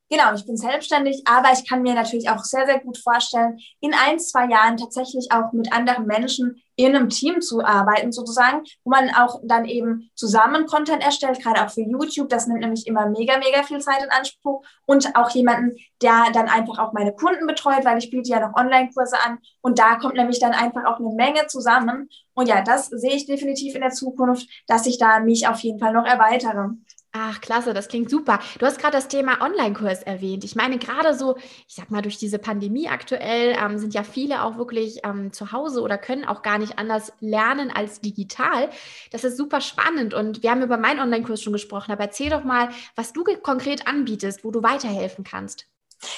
Genau, 0.09 0.33
ich 0.33 0.45
bin 0.45 0.57
selbstständig, 0.57 1.23
aber 1.25 1.53
ich 1.53 1.67
kann 1.67 1.83
mir 1.83 1.93
natürlich 1.93 2.29
auch 2.29 2.43
sehr, 2.43 2.65
sehr 2.65 2.81
gut 2.81 2.97
vorstellen, 2.97 3.57
in 3.79 3.93
ein, 3.93 4.19
zwei 4.19 4.45
Jahren 4.49 4.75
tatsächlich 4.75 5.29
auch 5.31 5.53
mit 5.53 5.71
anderen 5.71 6.05
Menschen 6.05 6.61
in 6.85 6.95
einem 6.95 7.09
Team 7.09 7.41
zu 7.41 7.63
arbeiten, 7.63 8.11
sozusagen, 8.11 8.63
wo 8.83 8.89
man 8.89 9.09
auch 9.13 9.39
dann 9.43 9.65
eben 9.65 10.09
zusammen 10.15 10.65
Content 10.65 11.03
erstellt, 11.03 11.41
gerade 11.41 11.63
auch 11.63 11.69
für 11.69 11.81
YouTube. 11.81 12.29
Das 12.29 12.47
nimmt 12.47 12.61
nämlich 12.61 12.87
immer 12.87 13.09
mega, 13.09 13.37
mega 13.37 13.63
viel 13.63 13.79
Zeit 13.79 14.03
in 14.03 14.09
Anspruch. 14.09 14.63
Und 14.85 15.15
auch 15.15 15.29
jemanden, 15.31 15.75
der 16.01 16.25
dann 16.33 16.49
einfach 16.49 16.79
auch 16.79 16.93
meine 16.93 17.13
Kunden 17.13 17.47
betreut, 17.47 17.85
weil 17.85 17.97
ich 17.97 18.09
biete 18.09 18.29
ja 18.29 18.39
noch 18.39 18.55
Online-Kurse 18.55 19.17
an. 19.25 19.39
Und 19.61 19.79
da 19.79 19.95
kommt 19.95 20.15
nämlich 20.15 20.39
dann 20.39 20.53
einfach 20.53 20.85
auch 20.85 20.99
eine 20.99 21.13
Menge 21.15 21.47
zusammen. 21.47 22.09
Und 22.33 22.47
ja, 22.47 22.61
das 22.61 22.87
sehe 22.87 23.15
ich 23.15 23.25
definitiv 23.25 23.75
in 23.75 23.81
der 23.81 23.91
Zukunft, 23.91 24.47
dass 24.67 24.85
ich 24.85 24.97
da 24.97 25.19
mich 25.19 25.47
auf 25.47 25.59
jeden 25.59 25.79
Fall 25.79 25.93
noch 25.93 26.05
erweitere. 26.05 26.69
Ach, 27.13 27.41
klasse, 27.41 27.73
das 27.73 27.89
klingt 27.89 28.09
super. 28.09 28.39
Du 28.57 28.65
hast 28.65 28.79
gerade 28.79 28.95
das 28.95 29.09
Thema 29.09 29.41
Online-Kurs 29.41 30.01
erwähnt. 30.03 30.45
Ich 30.45 30.55
meine, 30.55 30.77
gerade 30.77 31.13
so, 31.13 31.35
ich 31.67 31.75
sag 31.75 31.91
mal, 31.91 32.01
durch 32.01 32.17
diese 32.17 32.39
Pandemie 32.39 32.87
aktuell 32.87 33.53
ähm, 33.61 33.77
sind 33.79 33.93
ja 33.93 34.03
viele 34.03 34.43
auch 34.43 34.57
wirklich 34.57 35.01
ähm, 35.03 35.33
zu 35.33 35.51
Hause 35.51 35.81
oder 35.81 35.97
können 35.97 36.23
auch 36.23 36.41
gar 36.41 36.57
nicht 36.57 36.79
anders 36.79 37.11
lernen 37.19 37.69
als 37.69 37.99
digital. 37.99 38.69
Das 39.11 39.25
ist 39.25 39.35
super 39.35 39.59
spannend 39.59 40.13
und 40.13 40.41
wir 40.41 40.51
haben 40.51 40.61
über 40.61 40.77
meinen 40.77 41.01
Online-Kurs 41.01 41.41
schon 41.41 41.51
gesprochen, 41.51 41.91
aber 41.91 42.03
erzähl 42.05 42.29
doch 42.29 42.45
mal, 42.45 42.69
was 42.95 43.11
du 43.11 43.25
konkret 43.43 43.87
anbietest, 43.87 44.45
wo 44.45 44.51
du 44.51 44.63
weiterhelfen 44.63 45.25
kannst. 45.25 45.67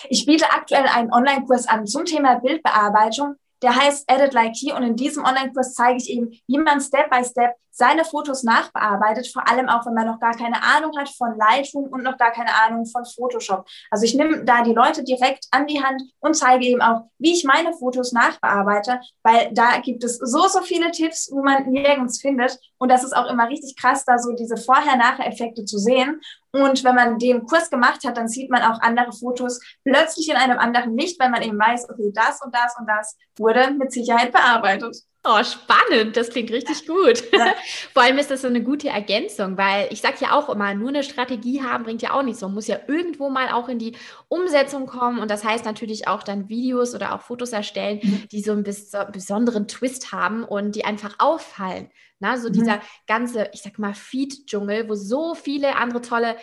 Ich 0.09 0.27
biete 0.27 0.51
aktuell 0.51 0.85
einen 0.85 1.11
Online-Kurs 1.11 1.67
an 1.67 1.87
zum 1.87 2.05
Thema 2.05 2.35
Bildbearbeitung 2.35 3.35
der 3.63 3.75
heißt 3.75 4.11
Edit 4.11 4.33
Like 4.33 4.55
He 4.55 4.73
und 4.73 4.83
in 4.83 4.95
diesem 4.95 5.23
Online-Kurs 5.23 5.73
zeige 5.73 5.97
ich 5.97 6.09
eben, 6.09 6.37
wie 6.47 6.57
man 6.57 6.81
Step 6.81 7.09
by 7.09 7.23
Step 7.23 7.55
seine 7.73 8.05
Fotos 8.05 8.43
nachbearbeitet, 8.43 9.27
vor 9.33 9.49
allem 9.49 9.67
auch, 9.67 9.85
wenn 9.85 9.95
man 9.95 10.05
noch 10.05 10.19
gar 10.19 10.35
keine 10.35 10.61
Ahnung 10.63 10.95
hat 10.97 11.09
von 11.09 11.35
Lightroom 11.37 11.85
und 11.85 12.03
noch 12.03 12.17
gar 12.17 12.31
keine 12.31 12.53
Ahnung 12.63 12.85
von 12.85 13.03
Photoshop. 13.03 13.67
Also 13.89 14.05
ich 14.05 14.13
nehme 14.13 14.45
da 14.45 14.63
die 14.63 14.73
Leute 14.73 15.03
direkt 15.03 15.47
an 15.51 15.65
die 15.65 15.83
Hand 15.83 16.03
und 16.19 16.35
zeige 16.35 16.65
eben 16.65 16.81
auch, 16.81 17.09
wie 17.17 17.33
ich 17.33 17.43
meine 17.43 17.73
Fotos 17.73 18.11
nachbearbeite, 18.11 19.01
weil 19.23 19.49
da 19.53 19.79
gibt 19.79 20.03
es 20.03 20.17
so, 20.17 20.47
so 20.47 20.61
viele 20.61 20.91
Tipps, 20.91 21.29
wo 21.31 21.41
man 21.41 21.69
nirgends 21.71 22.21
findet. 22.21 22.59
Und 22.83 22.89
das 22.89 23.05
ist 23.05 23.15
auch 23.15 23.31
immer 23.31 23.47
richtig 23.47 23.77
krass, 23.77 24.03
da 24.03 24.19
so 24.19 24.33
diese 24.33 24.57
Vorher-Nachher-Effekte 24.57 25.63
zu 25.63 25.77
sehen. 25.77 26.19
Und 26.51 26.83
wenn 26.83 26.95
man 26.95 27.17
den 27.17 27.45
Kurs 27.45 27.69
gemacht 27.69 28.03
hat, 28.05 28.17
dann 28.17 28.27
sieht 28.27 28.51
man 28.51 28.61
auch 28.61 28.81
andere 28.81 29.13
Fotos 29.13 29.61
plötzlich 29.85 30.27
in 30.29 30.35
einem 30.35 30.59
anderen 30.59 30.97
Licht, 30.97 31.17
weil 31.17 31.29
man 31.29 31.41
eben 31.43 31.57
weiß, 31.57 31.89
okay, 31.89 32.11
das 32.13 32.41
und 32.41 32.53
das 32.53 32.75
und 32.77 32.85
das 32.85 33.15
wurde 33.37 33.71
mit 33.71 33.93
Sicherheit 33.93 34.33
bearbeitet. 34.33 34.97
Oh, 35.23 35.41
spannend. 35.41 36.17
Das 36.17 36.29
klingt 36.29 36.51
richtig 36.51 36.85
gut. 36.85 37.23
Ja. 37.31 37.53
Vor 37.93 38.03
allem 38.03 38.17
ist 38.17 38.29
das 38.29 38.41
so 38.41 38.49
eine 38.49 38.61
gute 38.61 38.89
Ergänzung, 38.89 39.57
weil 39.57 39.87
ich 39.89 40.01
sage 40.01 40.17
ja 40.19 40.33
auch 40.33 40.49
immer, 40.49 40.73
nur 40.73 40.89
eine 40.89 41.03
Strategie 41.03 41.63
haben 41.63 41.85
bringt 41.85 42.01
ja 42.01 42.11
auch 42.11 42.23
nichts. 42.23 42.41
Man 42.41 42.53
muss 42.53 42.67
ja 42.67 42.79
irgendwo 42.87 43.29
mal 43.29 43.47
auch 43.53 43.69
in 43.69 43.79
die 43.79 43.95
Umsetzung 44.27 44.87
kommen. 44.87 45.19
Und 45.19 45.31
das 45.31 45.45
heißt 45.45 45.63
natürlich 45.63 46.09
auch 46.09 46.23
dann 46.23 46.49
Videos 46.49 46.93
oder 46.93 47.15
auch 47.15 47.21
Fotos 47.21 47.53
erstellen, 47.53 48.01
mhm. 48.03 48.27
die 48.33 48.41
so 48.41 48.51
einen 48.51 48.65
besonderen 48.65 49.69
Twist 49.69 50.11
haben 50.11 50.43
und 50.43 50.75
die 50.75 50.83
einfach 50.83 51.15
auffallen. 51.19 51.89
Na, 52.19 52.37
so 52.37 52.49
mhm. 52.49 52.53
dieser 52.53 52.81
ganze, 53.07 53.49
ich 53.53 53.61
sag 53.61 53.79
mal, 53.79 53.93
Feed-Dschungel, 53.93 54.89
wo 54.89 54.95
so 54.95 55.35
viele 55.35 55.75
andere 55.75 56.01
tolle 56.01 56.35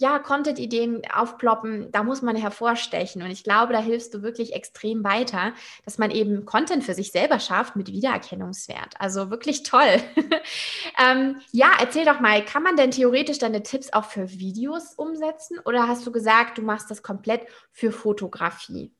ja, 0.00 0.20
Content-Ideen 0.20 1.02
aufploppen, 1.12 1.90
da 1.90 2.04
muss 2.04 2.22
man 2.22 2.36
hervorstechen. 2.36 3.20
Und 3.22 3.30
ich 3.30 3.42
glaube, 3.42 3.72
da 3.72 3.80
hilfst 3.80 4.14
du 4.14 4.22
wirklich 4.22 4.54
extrem 4.54 5.02
weiter, 5.02 5.54
dass 5.84 5.98
man 5.98 6.12
eben 6.12 6.44
Content 6.44 6.84
für 6.84 6.94
sich 6.94 7.10
selber 7.10 7.40
schafft 7.40 7.74
mit 7.74 7.88
Wiedererkennungswert. 7.88 8.94
Also 9.00 9.30
wirklich 9.30 9.64
toll. 9.64 10.00
ähm, 11.04 11.40
ja, 11.50 11.72
erzähl 11.80 12.04
doch 12.04 12.20
mal, 12.20 12.44
kann 12.44 12.62
man 12.62 12.76
denn 12.76 12.92
theoretisch 12.92 13.38
deine 13.38 13.64
Tipps 13.64 13.92
auch 13.92 14.04
für 14.04 14.30
Videos 14.30 14.94
umsetzen? 14.94 15.58
Oder 15.64 15.88
hast 15.88 16.06
du 16.06 16.12
gesagt, 16.12 16.58
du 16.58 16.62
machst 16.62 16.90
das 16.90 17.02
komplett 17.02 17.42
für 17.72 17.90
Fotografie? 17.90 18.92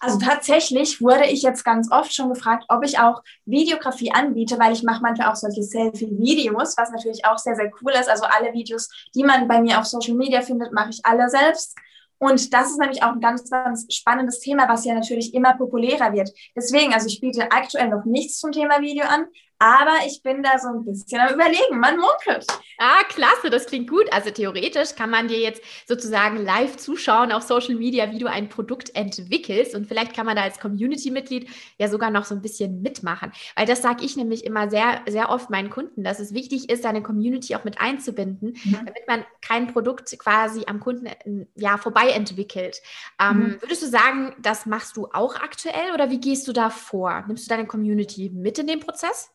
Also 0.00 0.18
tatsächlich 0.18 1.00
wurde 1.00 1.26
ich 1.26 1.42
jetzt 1.42 1.64
ganz 1.64 1.90
oft 1.90 2.14
schon 2.14 2.28
gefragt, 2.28 2.64
ob 2.68 2.84
ich 2.84 2.98
auch 2.98 3.22
Videografie 3.44 4.12
anbiete, 4.12 4.58
weil 4.58 4.72
ich 4.72 4.82
mache 4.82 5.02
manchmal 5.02 5.30
auch 5.30 5.36
solche 5.36 5.62
Selfie-Videos, 5.62 6.76
was 6.76 6.90
natürlich 6.90 7.24
auch 7.24 7.38
sehr, 7.38 7.56
sehr 7.56 7.70
cool 7.80 7.92
ist. 7.92 8.08
Also 8.08 8.24
alle 8.24 8.52
Videos, 8.52 8.88
die 9.14 9.24
man 9.24 9.48
bei 9.48 9.60
mir 9.60 9.78
auf 9.78 9.86
Social 9.86 10.14
Media 10.14 10.42
findet, 10.42 10.72
mache 10.72 10.90
ich 10.90 11.00
alle 11.04 11.28
selbst. 11.28 11.76
Und 12.18 12.54
das 12.54 12.70
ist 12.70 12.78
nämlich 12.78 13.02
auch 13.02 13.12
ein 13.12 13.20
ganz, 13.20 13.50
ganz 13.50 13.86
spannendes 13.92 14.40
Thema, 14.40 14.68
was 14.68 14.84
ja 14.84 14.94
natürlich 14.94 15.34
immer 15.34 15.54
populärer 15.54 16.12
wird. 16.12 16.30
Deswegen, 16.54 16.94
also 16.94 17.08
ich 17.08 17.20
biete 17.20 17.50
aktuell 17.50 17.88
noch 17.88 18.04
nichts 18.04 18.38
zum 18.38 18.52
Thema 18.52 18.80
Video 18.80 19.04
an, 19.04 19.26
Aber 19.58 19.96
ich 20.06 20.22
bin 20.22 20.42
da 20.42 20.58
so 20.58 20.68
ein 20.68 20.84
bisschen 20.84 21.20
am 21.20 21.32
Überlegen. 21.32 21.80
Man 21.80 21.96
munkelt. 21.96 22.46
Ah, 22.78 23.02
klasse, 23.08 23.48
das 23.48 23.66
klingt 23.66 23.88
gut. 23.88 24.12
Also 24.12 24.30
theoretisch 24.30 24.94
kann 24.94 25.08
man 25.08 25.28
dir 25.28 25.38
jetzt 25.38 25.62
sozusagen 25.86 26.36
live 26.36 26.76
zuschauen 26.76 27.32
auf 27.32 27.42
Social 27.42 27.74
Media, 27.74 28.12
wie 28.12 28.18
du 28.18 28.26
ein 28.26 28.50
Produkt 28.50 28.94
entwickelst. 28.94 29.74
Und 29.74 29.86
vielleicht 29.86 30.14
kann 30.14 30.26
man 30.26 30.36
da 30.36 30.42
als 30.42 30.60
Community-Mitglied 30.60 31.48
ja 31.78 31.88
sogar 31.88 32.10
noch 32.10 32.26
so 32.26 32.34
ein 32.34 32.42
bisschen 32.42 32.82
mitmachen. 32.82 33.32
Weil 33.54 33.66
das 33.66 33.80
sage 33.80 34.04
ich 34.04 34.16
nämlich 34.16 34.44
immer 34.44 34.68
sehr, 34.68 35.00
sehr 35.08 35.30
oft 35.30 35.48
meinen 35.48 35.70
Kunden, 35.70 36.04
dass 36.04 36.20
es 36.20 36.34
wichtig 36.34 36.68
ist, 36.68 36.82
seine 36.82 37.02
Community 37.02 37.54
auch 37.54 37.64
mit 37.64 37.80
einzubinden, 37.80 38.58
mhm. 38.62 38.72
damit 38.84 39.08
man 39.08 39.24
kein 39.40 39.68
Produkt 39.68 40.18
quasi 40.18 40.64
am 40.66 40.80
Kunden 40.80 41.46
ja, 41.54 41.78
vorbei 41.78 42.10
entwickelt. 42.10 42.82
Ähm, 43.18 43.38
mhm. 43.38 43.62
Würdest 43.62 43.82
du 43.82 43.86
sagen, 43.86 44.34
das 44.38 44.66
machst 44.66 44.98
du 44.98 45.08
auch 45.12 45.36
aktuell 45.36 45.92
oder 45.94 46.10
wie 46.10 46.20
gehst 46.20 46.46
du 46.46 46.52
da 46.52 46.68
vor? 46.68 47.24
Nimmst 47.26 47.46
du 47.46 47.48
deine 47.48 47.66
Community 47.66 48.30
mit 48.34 48.58
in 48.58 48.66
den 48.66 48.80
Prozess? 48.80 49.30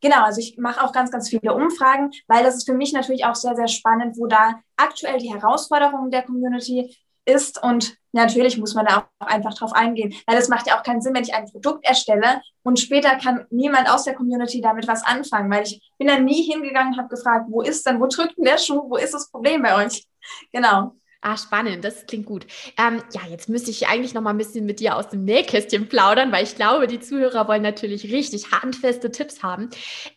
Genau, 0.00 0.24
also 0.24 0.40
ich 0.40 0.56
mache 0.56 0.82
auch 0.82 0.92
ganz, 0.92 1.10
ganz 1.10 1.28
viele 1.28 1.54
Umfragen, 1.54 2.10
weil 2.26 2.42
das 2.42 2.56
ist 2.56 2.66
für 2.66 2.74
mich 2.74 2.92
natürlich 2.92 3.24
auch 3.24 3.34
sehr, 3.34 3.54
sehr 3.54 3.68
spannend, 3.68 4.16
wo 4.18 4.26
da 4.26 4.60
aktuell 4.76 5.18
die 5.18 5.32
Herausforderungen 5.32 6.10
der 6.10 6.22
Community 6.22 6.96
ist. 7.26 7.62
Und 7.62 7.96
natürlich 8.12 8.58
muss 8.58 8.74
man 8.74 8.86
da 8.86 9.08
auch 9.18 9.26
einfach 9.26 9.54
drauf 9.54 9.72
eingehen. 9.72 10.14
Weil 10.26 10.38
es 10.38 10.48
macht 10.48 10.66
ja 10.66 10.78
auch 10.78 10.82
keinen 10.82 11.02
Sinn, 11.02 11.14
wenn 11.14 11.22
ich 11.22 11.34
ein 11.34 11.50
Produkt 11.50 11.84
erstelle 11.84 12.40
und 12.62 12.78
später 12.80 13.16
kann 13.16 13.46
niemand 13.50 13.90
aus 13.90 14.04
der 14.04 14.14
Community 14.14 14.60
damit 14.60 14.88
was 14.88 15.04
anfangen, 15.04 15.50
weil 15.50 15.64
ich 15.64 15.80
bin 15.98 16.08
dann 16.08 16.24
nie 16.24 16.42
hingegangen, 16.50 16.96
habe 16.96 17.08
gefragt, 17.08 17.46
wo 17.48 17.60
ist 17.62 17.86
denn, 17.86 18.00
wo 18.00 18.06
drückt 18.06 18.38
denn 18.38 18.44
der 18.44 18.58
Schuh, 18.58 18.88
wo 18.88 18.96
ist 18.96 19.14
das 19.14 19.30
Problem 19.30 19.62
bei 19.62 19.84
euch? 19.84 20.06
Genau. 20.52 20.94
Ah, 21.22 21.36
spannend, 21.36 21.84
das 21.84 22.06
klingt 22.06 22.24
gut. 22.24 22.46
Ähm, 22.78 23.02
ja, 23.12 23.20
jetzt 23.30 23.50
müsste 23.50 23.70
ich 23.70 23.88
eigentlich 23.88 24.14
noch 24.14 24.22
mal 24.22 24.30
ein 24.30 24.38
bisschen 24.38 24.64
mit 24.64 24.80
dir 24.80 24.96
aus 24.96 25.10
dem 25.10 25.26
Nähkästchen 25.26 25.86
plaudern, 25.86 26.32
weil 26.32 26.44
ich 26.44 26.56
glaube, 26.56 26.86
die 26.86 26.98
Zuhörer 26.98 27.46
wollen 27.46 27.60
natürlich 27.60 28.10
richtig 28.10 28.52
handfeste 28.52 29.10
Tipps 29.10 29.42
haben. 29.42 29.68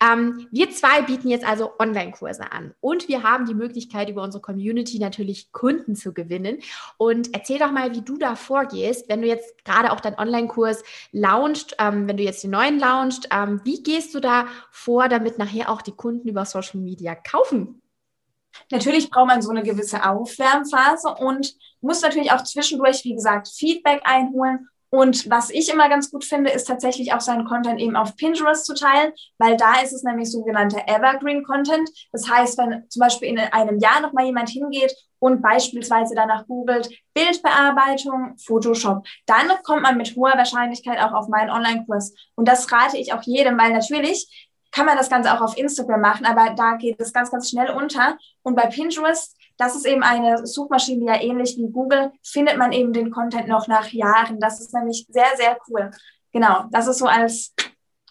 Ähm, 0.02 0.48
wir 0.50 0.70
zwei 0.70 1.02
bieten 1.02 1.28
jetzt 1.28 1.46
also 1.46 1.72
Online-Kurse 1.78 2.50
an 2.52 2.74
und 2.80 3.06
wir 3.06 3.22
haben 3.22 3.44
die 3.44 3.52
Möglichkeit, 3.52 4.08
über 4.08 4.22
unsere 4.22 4.40
Community 4.40 4.98
natürlich 4.98 5.52
Kunden 5.52 5.94
zu 5.94 6.14
gewinnen. 6.14 6.60
Und 6.96 7.34
erzähl 7.34 7.58
doch 7.58 7.70
mal, 7.70 7.94
wie 7.94 8.00
du 8.00 8.16
da 8.16 8.34
vorgehst, 8.34 9.10
wenn 9.10 9.20
du 9.20 9.28
jetzt 9.28 9.62
gerade 9.66 9.92
auch 9.92 10.00
deinen 10.00 10.18
Online-Kurs 10.18 10.84
launchst, 11.12 11.76
ähm, 11.80 12.08
wenn 12.08 12.16
du 12.16 12.22
jetzt 12.22 12.42
den 12.42 12.52
neuen 12.52 12.78
launchst. 12.78 13.28
Ähm, 13.30 13.60
wie 13.64 13.82
gehst 13.82 14.14
du 14.14 14.20
da 14.20 14.46
vor, 14.70 15.10
damit 15.10 15.36
nachher 15.36 15.68
auch 15.68 15.82
die 15.82 15.92
Kunden 15.92 16.28
über 16.28 16.46
Social 16.46 16.80
Media 16.80 17.14
kaufen? 17.14 17.82
Natürlich 18.70 19.10
braucht 19.10 19.28
man 19.28 19.42
so 19.42 19.50
eine 19.50 19.62
gewisse 19.62 20.08
Aufwärmphase 20.08 21.14
und 21.18 21.54
muss 21.80 22.02
natürlich 22.02 22.32
auch 22.32 22.42
zwischendurch, 22.42 23.04
wie 23.04 23.14
gesagt, 23.14 23.48
Feedback 23.48 24.00
einholen. 24.04 24.68
Und 24.94 25.28
was 25.28 25.50
ich 25.50 25.72
immer 25.72 25.88
ganz 25.88 26.08
gut 26.12 26.24
finde, 26.24 26.50
ist 26.50 26.68
tatsächlich 26.68 27.12
auch 27.12 27.20
seinen 27.20 27.46
Content 27.46 27.80
eben 27.80 27.96
auf 27.96 28.14
Pinterest 28.14 28.64
zu 28.64 28.74
teilen, 28.74 29.12
weil 29.38 29.56
da 29.56 29.80
ist 29.82 29.92
es 29.92 30.04
nämlich 30.04 30.30
sogenannter 30.30 30.86
Evergreen 30.86 31.42
Content. 31.42 31.90
Das 32.12 32.30
heißt, 32.30 32.56
wenn 32.58 32.88
zum 32.88 33.00
Beispiel 33.00 33.28
in 33.28 33.40
einem 33.40 33.80
Jahr 33.80 34.00
nochmal 34.00 34.26
jemand 34.26 34.50
hingeht 34.50 34.94
und 35.18 35.42
beispielsweise 35.42 36.14
danach 36.14 36.46
googelt 36.46 36.90
Bildbearbeitung, 37.12 38.36
Photoshop, 38.38 39.04
dann 39.26 39.48
kommt 39.64 39.82
man 39.82 39.96
mit 39.96 40.14
hoher 40.14 40.38
Wahrscheinlichkeit 40.38 41.00
auch 41.00 41.12
auf 41.12 41.26
meinen 41.26 41.50
Online-Kurs. 41.50 42.14
Und 42.36 42.46
das 42.46 42.70
rate 42.70 42.96
ich 42.96 43.12
auch 43.12 43.22
jedem, 43.22 43.58
weil 43.58 43.72
natürlich 43.72 44.48
kann 44.74 44.86
man 44.86 44.96
das 44.96 45.08
Ganze 45.08 45.32
auch 45.32 45.40
auf 45.40 45.56
Instagram 45.56 46.00
machen, 46.00 46.26
aber 46.26 46.52
da 46.54 46.74
geht 46.74 47.00
es 47.00 47.12
ganz, 47.12 47.30
ganz 47.30 47.48
schnell 47.48 47.70
unter. 47.70 48.18
Und 48.42 48.56
bei 48.56 48.66
Pinterest, 48.66 49.36
das 49.56 49.76
ist 49.76 49.86
eben 49.86 50.02
eine 50.02 50.48
Suchmaschine, 50.48 51.06
ja 51.06 51.22
ähnlich 51.22 51.56
wie 51.56 51.70
Google, 51.70 52.10
findet 52.24 52.58
man 52.58 52.72
eben 52.72 52.92
den 52.92 53.12
Content 53.12 53.46
noch 53.46 53.68
nach 53.68 53.86
Jahren. 53.92 54.40
Das 54.40 54.60
ist 54.60 54.74
nämlich 54.74 55.06
sehr, 55.08 55.36
sehr 55.36 55.56
cool. 55.68 55.92
Genau, 56.32 56.64
das 56.72 56.88
ist 56.88 56.98
so 56.98 57.06
als 57.06 57.54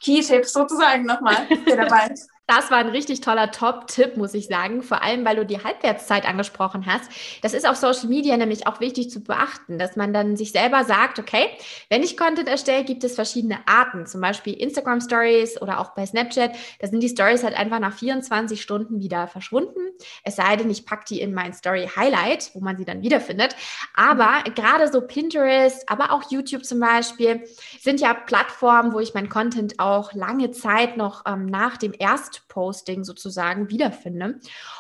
Key-Tipp 0.02 0.46
sozusagen 0.46 1.04
nochmal 1.06 1.36
hier 1.66 1.76
dabei. 1.76 2.14
Das 2.46 2.72
war 2.72 2.80
ein 2.80 2.90
richtig 2.90 3.22
toller 3.22 3.52
Top-Tipp, 3.52 4.18
muss 4.18 4.34
ich 4.34 4.48
sagen. 4.48 4.84
Vor 4.84 5.02
allem, 5.02 5.24
weil 5.24 5.38
du 5.38 5.46
die 5.46 5.64
Halbwertszeit 5.64 6.28
angesprochen 6.28 6.86
hast. 6.86 7.10
Das 7.42 7.54
ist 7.54 7.66
auf 7.66 7.78
Social 7.78 8.10
Media 8.10 8.36
nämlich 8.36 8.68
auch 8.68 8.82
wichtig 8.82 9.10
zu 9.10 9.24
beachten, 9.24 9.80
dass 9.80 9.96
man 9.96 10.12
dann 10.12 10.36
sich 10.36 10.52
selber 10.52 10.84
sagt, 10.84 11.20
okay, 11.20 11.48
wenn 11.90 12.04
ich 12.04 12.18
Content 12.18 12.50
erstelle, 12.50 12.84
gibt 12.84 13.06
es 13.06 13.16
verschiedene 13.16 13.60
Arten. 13.66 14.06
Zum 14.08 14.20
Beispiel 14.20 14.56
Instagram 14.56 15.00
Stories 15.00 15.62
oder 15.62 15.80
auch 15.80 15.92
bei 15.92 16.06
Snapchat. 16.06 16.54
Da 16.80 16.88
sind 16.88 17.02
die 17.02 17.08
Stories 17.08 17.46
halt 17.46 17.58
einfach 17.58 17.80
nach 17.80 17.94
24 17.94 18.62
Stunden 18.62 19.00
wieder 19.00 19.30
verschwunden. 19.30 19.80
Es 20.26 20.36
sei 20.36 20.58
denn, 20.58 20.70
ich 20.70 20.86
packe 20.86 21.06
die 21.08 21.22
in 21.22 21.34
mein 21.34 21.54
Story 21.54 21.90
Highlight, 21.96 22.52
wo 22.56 22.60
man 22.60 22.76
sie 22.76 22.84
dann 22.84 23.04
wiederfindet. 23.04 23.56
Aber 23.96 24.44
gerade 24.54 24.92
so 24.92 25.00
Pinterest, 25.00 25.90
aber 25.90 26.12
auch 26.12 26.30
YouTube 26.30 26.66
zum 26.66 26.82
Beispiel, 26.82 27.46
sind 27.80 28.02
ja 28.02 28.14
Plattformen, 28.14 28.92
wo 28.92 29.00
ich 29.00 29.14
mein 29.14 29.30
Content 29.30 29.80
auch 29.80 30.12
lange 30.12 30.52
Zeit 30.52 30.98
noch 30.98 31.24
ähm, 31.26 31.46
nach 31.46 31.78
dem 31.78 31.94
ersten 31.94 32.33
Posting 32.48 33.04
sozusagen 33.04 33.70
wiederfinde. 33.70 34.40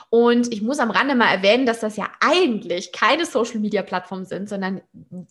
Und 0.10 0.51
ich 0.53 0.62
muss 0.62 0.79
am 0.79 0.91
Rande 0.91 1.15
mal 1.15 1.33
erwähnen, 1.33 1.65
dass 1.65 1.79
das 1.79 1.98
ja 1.98 2.07
eigentlich 2.19 2.91
keine 2.91 3.25
Social-Media-Plattformen 3.25 4.25
sind, 4.25 4.50
sondern 4.50 4.81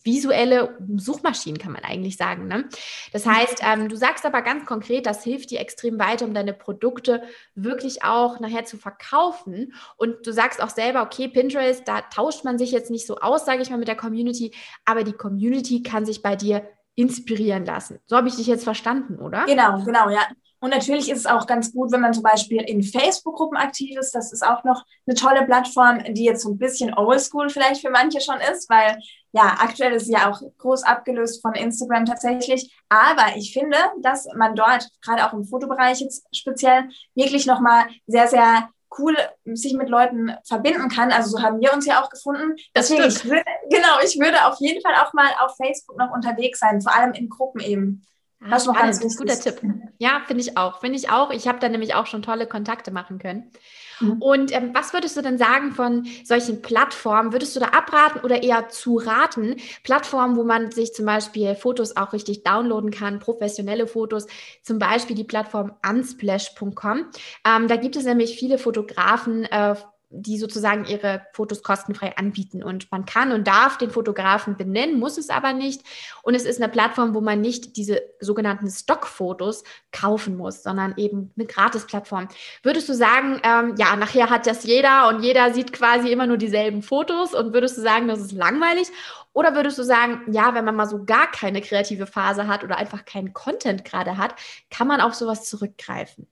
visuelle 0.03 0.77
Suchmaschinen, 0.97 1.59
kann 1.59 1.71
man 1.71 1.83
eigentlich 1.83 2.17
sagen. 2.17 2.47
Ne? 2.47 2.67
Das 3.11 3.25
heißt, 3.25 3.61
ähm, 3.61 3.89
du 3.89 3.95
sagst 3.95 4.25
aber 4.25 4.41
ganz 4.41 4.65
konkret, 4.65 5.05
das 5.05 5.23
hilft 5.23 5.51
dir 5.51 5.59
extrem 5.59 5.99
weiter, 5.99 6.25
um 6.25 6.33
deine 6.33 6.53
Produkte 6.53 7.23
wirklich 7.55 8.03
auch 8.03 8.39
nachher 8.39 8.65
zu 8.65 8.77
verkaufen. 8.77 9.73
Und 9.97 10.25
du 10.25 10.31
sagst 10.31 10.61
auch 10.61 10.69
selber, 10.69 11.03
okay, 11.03 11.27
Pinterest, 11.27 11.87
da 11.87 12.01
tauscht 12.01 12.43
man 12.43 12.57
sich 12.57 12.71
jetzt 12.71 12.91
nicht 12.91 13.07
so 13.07 13.17
aus, 13.17 13.45
sage 13.45 13.61
ich 13.61 13.69
mal, 13.69 13.77
mit 13.77 13.87
der 13.87 13.95
Community, 13.95 14.53
aber 14.85 15.03
die 15.03 15.13
Community 15.13 15.83
kann 15.83 16.05
sich 16.05 16.21
bei 16.21 16.35
dir 16.35 16.67
inspirieren 16.95 17.65
lassen. 17.65 17.99
So 18.05 18.15
habe 18.15 18.27
ich 18.27 18.35
dich 18.35 18.47
jetzt 18.47 18.63
verstanden, 18.63 19.17
oder? 19.17 19.45
Genau, 19.45 19.83
genau, 19.83 20.09
ja. 20.09 20.27
Und 20.63 20.69
natürlich 20.69 21.11
ist 21.11 21.19
es 21.19 21.25
auch 21.25 21.45
ganz 21.45 21.73
gut, 21.73 21.91
wenn 21.91 21.99
man 21.99 22.13
zum 22.13 22.23
Beispiel 22.23 22.61
in 22.61 22.83
Facebook-Gruppen 22.83 23.57
aktiv 23.57 23.97
ist. 23.99 24.15
Das 24.15 24.31
ist 24.31 24.45
auch 24.45 24.63
noch 24.63 24.85
eine 25.05 25.13
tolle 25.13 25.43
Plattform, 25.43 26.01
die 26.13 26.23
jetzt 26.23 26.41
so 26.41 26.51
ein 26.51 26.57
bisschen 26.57 26.93
oldschool 26.97 27.49
vielleicht 27.49 27.81
für 27.81 27.89
manche 27.89 28.21
schon 28.21 28.37
ist, 28.39 28.69
weil 28.69 28.97
ja, 29.33 29.57
aktuell 29.59 29.91
ist 29.91 30.05
sie 30.05 30.13
ja 30.13 30.31
auch 30.31 30.41
groß 30.59 30.83
abgelöst 30.83 31.41
von 31.41 31.53
Instagram 31.53 32.05
tatsächlich. 32.05 32.73
Aber 32.87 33.35
ich 33.35 33.51
finde, 33.51 33.75
dass 34.01 34.25
man 34.37 34.55
dort, 34.55 34.87
gerade 35.01 35.27
auch 35.27 35.33
im 35.33 35.43
Fotobereich 35.43 35.99
jetzt 35.99 36.25
speziell, 36.33 36.87
wirklich 37.13 37.45
nochmal 37.45 37.83
sehr, 38.07 38.29
sehr 38.29 38.69
cool 38.97 39.17
sich 39.43 39.73
mit 39.73 39.89
Leuten 39.89 40.31
verbinden 40.47 40.87
kann. 40.87 41.11
Also 41.11 41.35
so 41.35 41.43
haben 41.43 41.59
wir 41.59 41.73
uns 41.73 41.85
ja 41.85 42.01
auch 42.01 42.09
gefunden. 42.09 42.55
Deswegen, 42.73 43.03
ich 43.03 43.25
würde, 43.25 43.43
genau, 43.69 43.99
ich 44.01 44.17
würde 44.17 44.45
auf 44.45 44.61
jeden 44.61 44.81
Fall 44.81 44.95
auch 44.95 45.11
mal 45.11 45.27
auf 45.41 45.57
Facebook 45.57 45.97
noch 45.97 46.13
unterwegs 46.13 46.59
sein, 46.59 46.79
vor 46.79 46.95
allem 46.95 47.11
in 47.11 47.27
Gruppen 47.27 47.59
eben. 47.59 48.05
Das 48.49 48.63
ist 48.63 48.67
noch 48.67 48.75
ganz 48.75 49.01
wichtig. 49.01 49.17
guter 49.17 49.39
Tipp. 49.39 49.61
Ja, 49.99 50.21
finde 50.25 50.41
ich 50.41 50.57
auch. 50.57 50.79
Finde 50.79 50.97
ich 50.97 51.09
auch. 51.09 51.31
Ich 51.31 51.47
habe 51.47 51.59
da 51.59 51.69
nämlich 51.69 51.95
auch 51.95 52.07
schon 52.07 52.21
tolle 52.21 52.47
Kontakte 52.47 52.91
machen 52.91 53.19
können. 53.19 53.51
Mhm. 53.99 54.21
Und 54.21 54.51
ähm, 54.51 54.71
was 54.73 54.93
würdest 54.93 55.15
du 55.17 55.21
denn 55.21 55.37
sagen 55.37 55.71
von 55.71 56.05
solchen 56.23 56.61
Plattformen? 56.61 57.31
Würdest 57.31 57.55
du 57.55 57.59
da 57.59 57.67
abraten 57.67 58.19
oder 58.23 58.43
eher 58.43 58.69
zu 58.69 58.97
raten? 58.97 59.55
Plattformen, 59.83 60.35
wo 60.35 60.43
man 60.43 60.71
sich 60.71 60.93
zum 60.93 61.05
Beispiel 61.05 61.55
Fotos 61.55 61.95
auch 61.95 62.13
richtig 62.13 62.43
downloaden 62.43 62.91
kann, 62.91 63.19
professionelle 63.19 63.87
Fotos, 63.87 64.27
zum 64.61 64.79
Beispiel 64.79 65.15
die 65.15 65.23
Plattform 65.23 65.73
unsplash.com. 65.87 67.05
Ähm, 67.47 67.67
da 67.67 67.75
gibt 67.75 67.95
es 67.95 68.05
nämlich 68.05 68.37
viele 68.37 68.57
Fotografen, 68.57 69.45
äh, 69.45 69.75
die 70.15 70.37
sozusagen 70.37 70.85
ihre 70.85 71.25
Fotos 71.33 71.63
kostenfrei 71.63 72.15
anbieten. 72.17 72.63
Und 72.63 72.91
man 72.91 73.05
kann 73.05 73.31
und 73.31 73.47
darf 73.47 73.77
den 73.77 73.89
Fotografen 73.89 74.55
benennen, 74.55 74.99
muss 74.99 75.17
es 75.17 75.29
aber 75.29 75.53
nicht. 75.53 75.81
Und 76.21 76.35
es 76.35 76.45
ist 76.45 76.61
eine 76.61 76.71
Plattform, 76.71 77.15
wo 77.15 77.21
man 77.21 77.41
nicht 77.41 77.75
diese 77.77 78.01
sogenannten 78.19 78.69
Stockfotos 78.69 79.63
kaufen 79.91 80.37
muss, 80.37 80.63
sondern 80.63 80.93
eben 80.97 81.31
eine 81.35 81.47
Gratis-Plattform. 81.47 82.27
Würdest 82.61 82.87
du 82.89 82.93
sagen, 82.93 83.41
ähm, 83.43 83.75
ja, 83.77 83.95
nachher 83.95 84.29
hat 84.29 84.45
das 84.45 84.63
jeder 84.63 85.07
und 85.07 85.23
jeder 85.23 85.53
sieht 85.53 85.73
quasi 85.73 86.11
immer 86.11 86.27
nur 86.27 86.37
dieselben 86.37 86.83
Fotos 86.83 87.33
und 87.33 87.53
würdest 87.53 87.77
du 87.77 87.81
sagen, 87.81 88.07
das 88.07 88.19
ist 88.19 88.31
langweilig? 88.33 88.89
Oder 89.33 89.55
würdest 89.55 89.79
du 89.79 89.83
sagen, 89.83 90.21
ja, 90.31 90.53
wenn 90.53 90.65
man 90.65 90.75
mal 90.75 90.87
so 90.87 91.03
gar 91.05 91.31
keine 91.31 91.61
kreative 91.61 92.05
Phase 92.05 92.47
hat 92.47 92.63
oder 92.63 92.77
einfach 92.77 93.03
keinen 93.03 93.33
Content 93.33 93.83
gerade 93.83 94.17
hat, 94.17 94.35
kann 94.69 94.87
man 94.87 95.01
auf 95.01 95.15
sowas 95.15 95.49
zurückgreifen? 95.49 96.27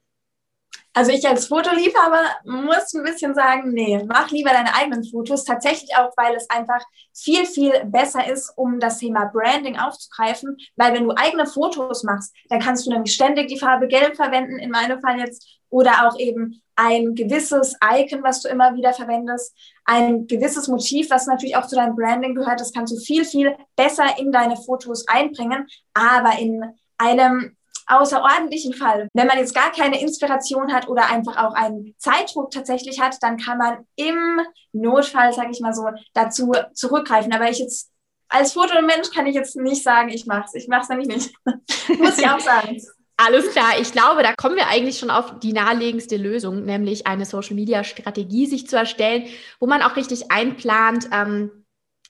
Also 0.93 1.11
ich 1.11 1.25
als 1.25 1.47
Fotoliebhaber 1.47 2.21
muss 2.43 2.93
ein 2.93 3.03
bisschen 3.03 3.33
sagen, 3.33 3.71
nee, 3.71 4.03
mach 4.05 4.29
lieber 4.29 4.49
deine 4.49 4.75
eigenen 4.75 5.05
Fotos. 5.05 5.45
Tatsächlich 5.45 5.95
auch, 5.95 6.11
weil 6.17 6.35
es 6.35 6.49
einfach 6.49 6.83
viel, 7.13 7.45
viel 7.45 7.71
besser 7.85 8.29
ist, 8.29 8.51
um 8.57 8.79
das 8.79 8.97
Thema 8.97 9.25
Branding 9.25 9.79
aufzugreifen. 9.79 10.57
Weil 10.75 10.93
wenn 10.93 11.05
du 11.05 11.15
eigene 11.15 11.45
Fotos 11.45 12.03
machst, 12.03 12.35
dann 12.49 12.59
kannst 12.59 12.85
du 12.85 12.91
nämlich 12.91 13.13
ständig 13.13 13.47
die 13.47 13.59
Farbe 13.59 13.87
Gelb 13.87 14.17
verwenden, 14.17 14.59
in 14.59 14.69
meinem 14.69 14.99
Fall 14.99 15.17
jetzt, 15.19 15.59
oder 15.69 16.07
auch 16.07 16.19
eben 16.19 16.61
ein 16.75 17.15
gewisses 17.15 17.77
Icon, 17.81 18.23
was 18.23 18.41
du 18.41 18.49
immer 18.49 18.75
wieder 18.75 18.93
verwendest, 18.93 19.55
ein 19.85 20.27
gewisses 20.27 20.67
Motiv, 20.67 21.09
was 21.09 21.25
natürlich 21.25 21.55
auch 21.55 21.67
zu 21.67 21.75
deinem 21.75 21.95
Branding 21.95 22.35
gehört. 22.35 22.59
Das 22.59 22.73
kannst 22.73 22.93
du 22.93 22.97
viel, 22.97 23.23
viel 23.23 23.55
besser 23.77 24.19
in 24.19 24.33
deine 24.33 24.57
Fotos 24.57 25.07
einbringen. 25.07 25.67
Aber 25.93 26.37
in 26.37 26.61
einem 26.97 27.55
außerordentlichen 27.91 28.73
Fall, 28.73 29.07
wenn 29.13 29.27
man 29.27 29.37
jetzt 29.37 29.55
gar 29.55 29.71
keine 29.71 30.01
Inspiration 30.01 30.73
hat 30.73 30.87
oder 30.87 31.09
einfach 31.09 31.37
auch 31.37 31.53
einen 31.53 31.93
Zeitdruck 31.97 32.51
tatsächlich 32.51 32.99
hat, 32.99 33.17
dann 33.21 33.37
kann 33.37 33.57
man 33.57 33.85
im 33.95 34.41
Notfall, 34.71 35.33
sage 35.33 35.51
ich 35.51 35.59
mal 35.59 35.73
so, 35.73 35.87
dazu 36.13 36.51
zurückgreifen. 36.73 37.33
Aber 37.33 37.49
ich 37.49 37.59
jetzt 37.59 37.91
als 38.31 38.53
Fotomensch 38.53 39.11
kann 39.13 39.25
ich 39.25 39.35
jetzt 39.35 39.57
nicht 39.57 39.83
sagen, 39.83 40.09
ich 40.09 40.25
mache 40.25 40.45
es. 40.45 40.53
Ich 40.55 40.67
mache 40.67 40.83
es 40.83 40.89
nämlich 40.89 41.07
nicht. 41.07 41.33
Muss 41.99 42.17
ich 42.17 42.27
auch 42.27 42.39
sagen. 42.39 42.81
Alles 43.17 43.51
klar. 43.51 43.73
Ich 43.79 43.91
glaube, 43.91 44.23
da 44.23 44.33
kommen 44.33 44.55
wir 44.55 44.67
eigentlich 44.67 44.97
schon 44.97 45.11
auf 45.11 45.39
die 45.39 45.53
naheliegendste 45.53 46.17
Lösung, 46.17 46.63
nämlich 46.63 47.05
eine 47.05 47.25
Social-Media-Strategie 47.25 48.47
sich 48.47 48.67
zu 48.67 48.77
erstellen, 48.77 49.25
wo 49.59 49.67
man 49.67 49.81
auch 49.83 49.95
richtig 49.95 50.31
einplant, 50.31 51.09
ähm, 51.11 51.60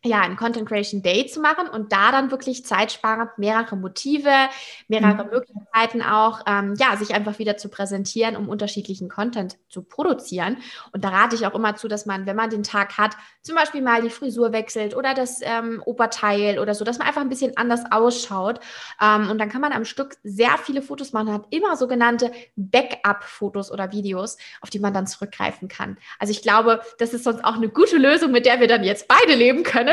ja, 0.04 0.22
ein 0.22 0.36
Content 0.36 0.68
Creation 0.68 1.04
Day 1.04 1.28
zu 1.28 1.40
machen 1.40 1.68
und 1.68 1.92
da 1.92 2.12
dann 2.12 2.32
wirklich 2.32 2.66
zeitsparend 2.66 3.38
mehrere 3.38 3.76
Motive, 3.76 4.32
mehrere 4.88 5.26
mhm. 5.26 5.30
Möglichkeiten 5.30 6.02
auch, 6.02 6.42
ähm, 6.48 6.74
ja, 6.80 6.98
sich 6.98 7.14
einfach 7.14 7.38
wieder 7.38 7.56
zu 7.58 7.70
präsentieren, 7.70 8.36
um 8.36 8.50
unterschiedlichen 8.50 9.10
Content 9.10 9.58
zu 9.70 9.84
produzieren. 9.84 10.58
Und 10.92 11.04
da 11.04 11.10
rate 11.10 11.36
ich 11.36 11.46
auch 11.46 11.54
immer 11.54 11.76
zu, 11.76 11.88
dass 11.88 12.08
man, 12.08 12.26
wenn 12.26 12.36
man 12.36 12.50
den 12.50 12.64
Tag 12.64 12.98
hat, 12.98 13.16
zum 13.44 13.56
Beispiel 13.56 13.84
mal 13.84 14.02
die 14.02 14.10
Frisur 14.10 14.52
wechselt 14.54 14.96
oder 14.96 15.14
das 15.14 15.40
ähm, 15.44 15.84
Oberteil 15.86 16.58
oder 16.58 16.74
so, 16.74 16.84
dass 16.84 16.98
man 16.98 17.08
einfach 17.08 17.22
ein 17.22 17.30
bisschen 17.30 17.56
anders 17.58 17.84
ausschaut. 17.92 18.60
Ähm, 19.00 19.30
und 19.30 19.38
dann 19.38 19.50
kann 19.50 19.62
man 19.62 19.72
am 19.72 19.86
Stück 19.86 20.16
sehr 20.24 20.58
viele 20.58 20.82
Fotos 20.82 21.14
machen, 21.14 21.32
hat 21.32 21.46
immer 21.52 21.78
sogenannte 21.78 22.32
Backup-Fotos 22.56 23.72
oder 23.72 23.92
Videos, 23.92 24.38
auf 24.62 24.72
die 24.72 24.80
man 24.80 24.96
dann 24.96 25.06
zurückgreifen 25.06 25.68
kann. 25.68 25.98
Also 26.18 26.32
ich 26.32 26.42
glaube, 26.42 26.82
das 26.98 27.14
ist 27.14 27.24
sonst 27.24 27.46
auch 27.46 27.56
eine 27.56 27.70
gute 27.70 27.98
Lösung, 27.98 28.32
mit 28.32 28.48
der 28.48 28.60
wir 28.60 28.68
dann 28.68 28.84
jetzt 28.84 29.08
beide 29.08 29.36
leben 29.36 29.62
können 29.62 29.91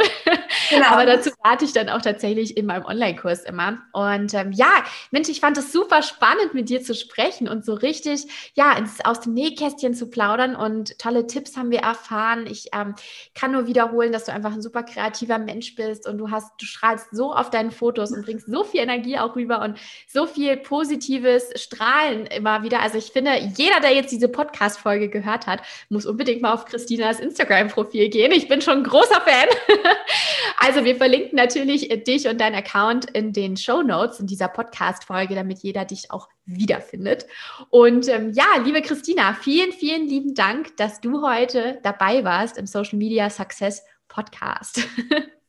Genau. 0.70 0.86
Aber 0.88 1.06
dazu 1.06 1.30
rate 1.44 1.64
ich 1.64 1.72
dann 1.72 1.88
auch 1.88 2.02
tatsächlich 2.02 2.56
in 2.56 2.66
meinem 2.66 2.84
Online-Kurs 2.84 3.44
immer. 3.44 3.78
Und 3.92 4.34
ähm, 4.34 4.52
ja, 4.52 4.84
Mensch, 5.10 5.28
ich 5.28 5.40
fand 5.40 5.56
es 5.56 5.72
super 5.72 6.02
spannend, 6.02 6.54
mit 6.54 6.68
dir 6.68 6.82
zu 6.82 6.94
sprechen 6.94 7.48
und 7.48 7.64
so 7.64 7.74
richtig, 7.74 8.26
ja, 8.54 8.76
ins, 8.76 9.04
aus 9.04 9.20
dem 9.20 9.34
Nähkästchen 9.34 9.94
zu 9.94 10.10
plaudern. 10.10 10.54
Und 10.56 10.98
tolle 10.98 11.26
Tipps 11.26 11.56
haben 11.56 11.70
wir 11.70 11.80
erfahren. 11.80 12.46
Ich 12.46 12.68
ähm, 12.74 12.94
kann 13.34 13.52
nur 13.52 13.66
wiederholen, 13.66 14.12
dass 14.12 14.24
du 14.24 14.32
einfach 14.32 14.52
ein 14.52 14.62
super 14.62 14.82
kreativer 14.82 15.38
Mensch 15.38 15.74
bist 15.74 16.06
und 16.06 16.18
du 16.18 16.30
hast, 16.30 16.52
du 16.60 16.66
strahlst 16.66 17.08
so 17.12 17.32
auf 17.32 17.50
deinen 17.50 17.70
Fotos 17.70 18.12
und 18.12 18.24
bringst 18.24 18.46
so 18.46 18.64
viel 18.64 18.80
Energie 18.80 19.18
auch 19.18 19.36
rüber 19.36 19.62
und 19.62 19.78
so 20.06 20.26
viel 20.26 20.56
positives 20.56 21.50
Strahlen 21.56 22.26
immer 22.26 22.62
wieder. 22.62 22.80
Also 22.80 22.98
ich 22.98 23.12
finde, 23.12 23.36
jeder, 23.56 23.80
der 23.80 23.94
jetzt 23.94 24.12
diese 24.12 24.28
Podcast-Folge 24.28 25.08
gehört 25.08 25.46
hat, 25.46 25.62
muss 25.88 26.06
unbedingt 26.06 26.42
mal 26.42 26.52
auf 26.52 26.64
Christinas 26.66 27.20
Instagram-Profil 27.20 28.08
gehen. 28.08 28.32
Ich 28.32 28.48
bin 28.48 28.60
schon 28.60 28.78
ein 28.78 28.84
großer 28.84 29.20
Fan. 29.20 29.48
also 30.58 30.84
wir 30.84 30.96
verlinken 30.96 31.36
natürlich 31.36 31.88
dich 32.04 32.28
und 32.28 32.40
dein 32.40 32.54
Account 32.54 33.10
in 33.10 33.32
den 33.32 33.56
Show 33.56 33.82
Notes 33.82 34.20
in 34.20 34.26
dieser 34.26 34.48
Podcast-Folge, 34.48 35.34
damit 35.34 35.58
jeder 35.58 35.84
dich 35.84 36.10
auch 36.10 36.28
wiederfindet. 36.44 37.26
Und 37.70 38.08
ähm, 38.08 38.32
ja, 38.32 38.46
liebe 38.64 38.82
Christina, 38.82 39.34
vielen, 39.34 39.72
vielen 39.72 40.06
lieben 40.06 40.34
Dank, 40.34 40.76
dass 40.76 41.00
du 41.00 41.22
heute 41.22 41.78
dabei 41.82 42.24
warst 42.24 42.58
im 42.58 42.66
Social 42.66 42.98
Media 42.98 43.30
Success 43.30 43.82
Podcast. 44.08 44.80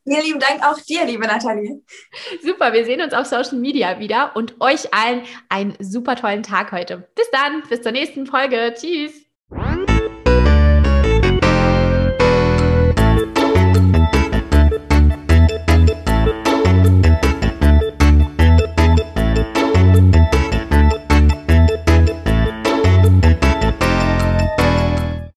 Vielen 0.06 0.24
lieben 0.24 0.40
Dank 0.40 0.64
auch 0.64 0.80
dir, 0.80 1.06
liebe 1.06 1.28
Nathalie. 1.28 1.84
Super, 2.42 2.74
wir 2.74 2.84
sehen 2.84 3.02
uns 3.02 3.14
auf 3.14 3.28
Social 3.28 3.60
Media 3.60 4.00
wieder 4.00 4.36
und 4.36 4.60
euch 4.60 4.92
allen 4.92 5.22
einen 5.50 5.76
super 5.80 6.16
tollen 6.16 6.42
Tag 6.42 6.72
heute. 6.72 7.10
Bis 7.14 7.30
dann, 7.32 7.62
bis 7.70 7.82
zur 7.82 7.92
nächsten 7.92 8.26
Folge. 8.26 8.74
Tschüss. 8.76 9.14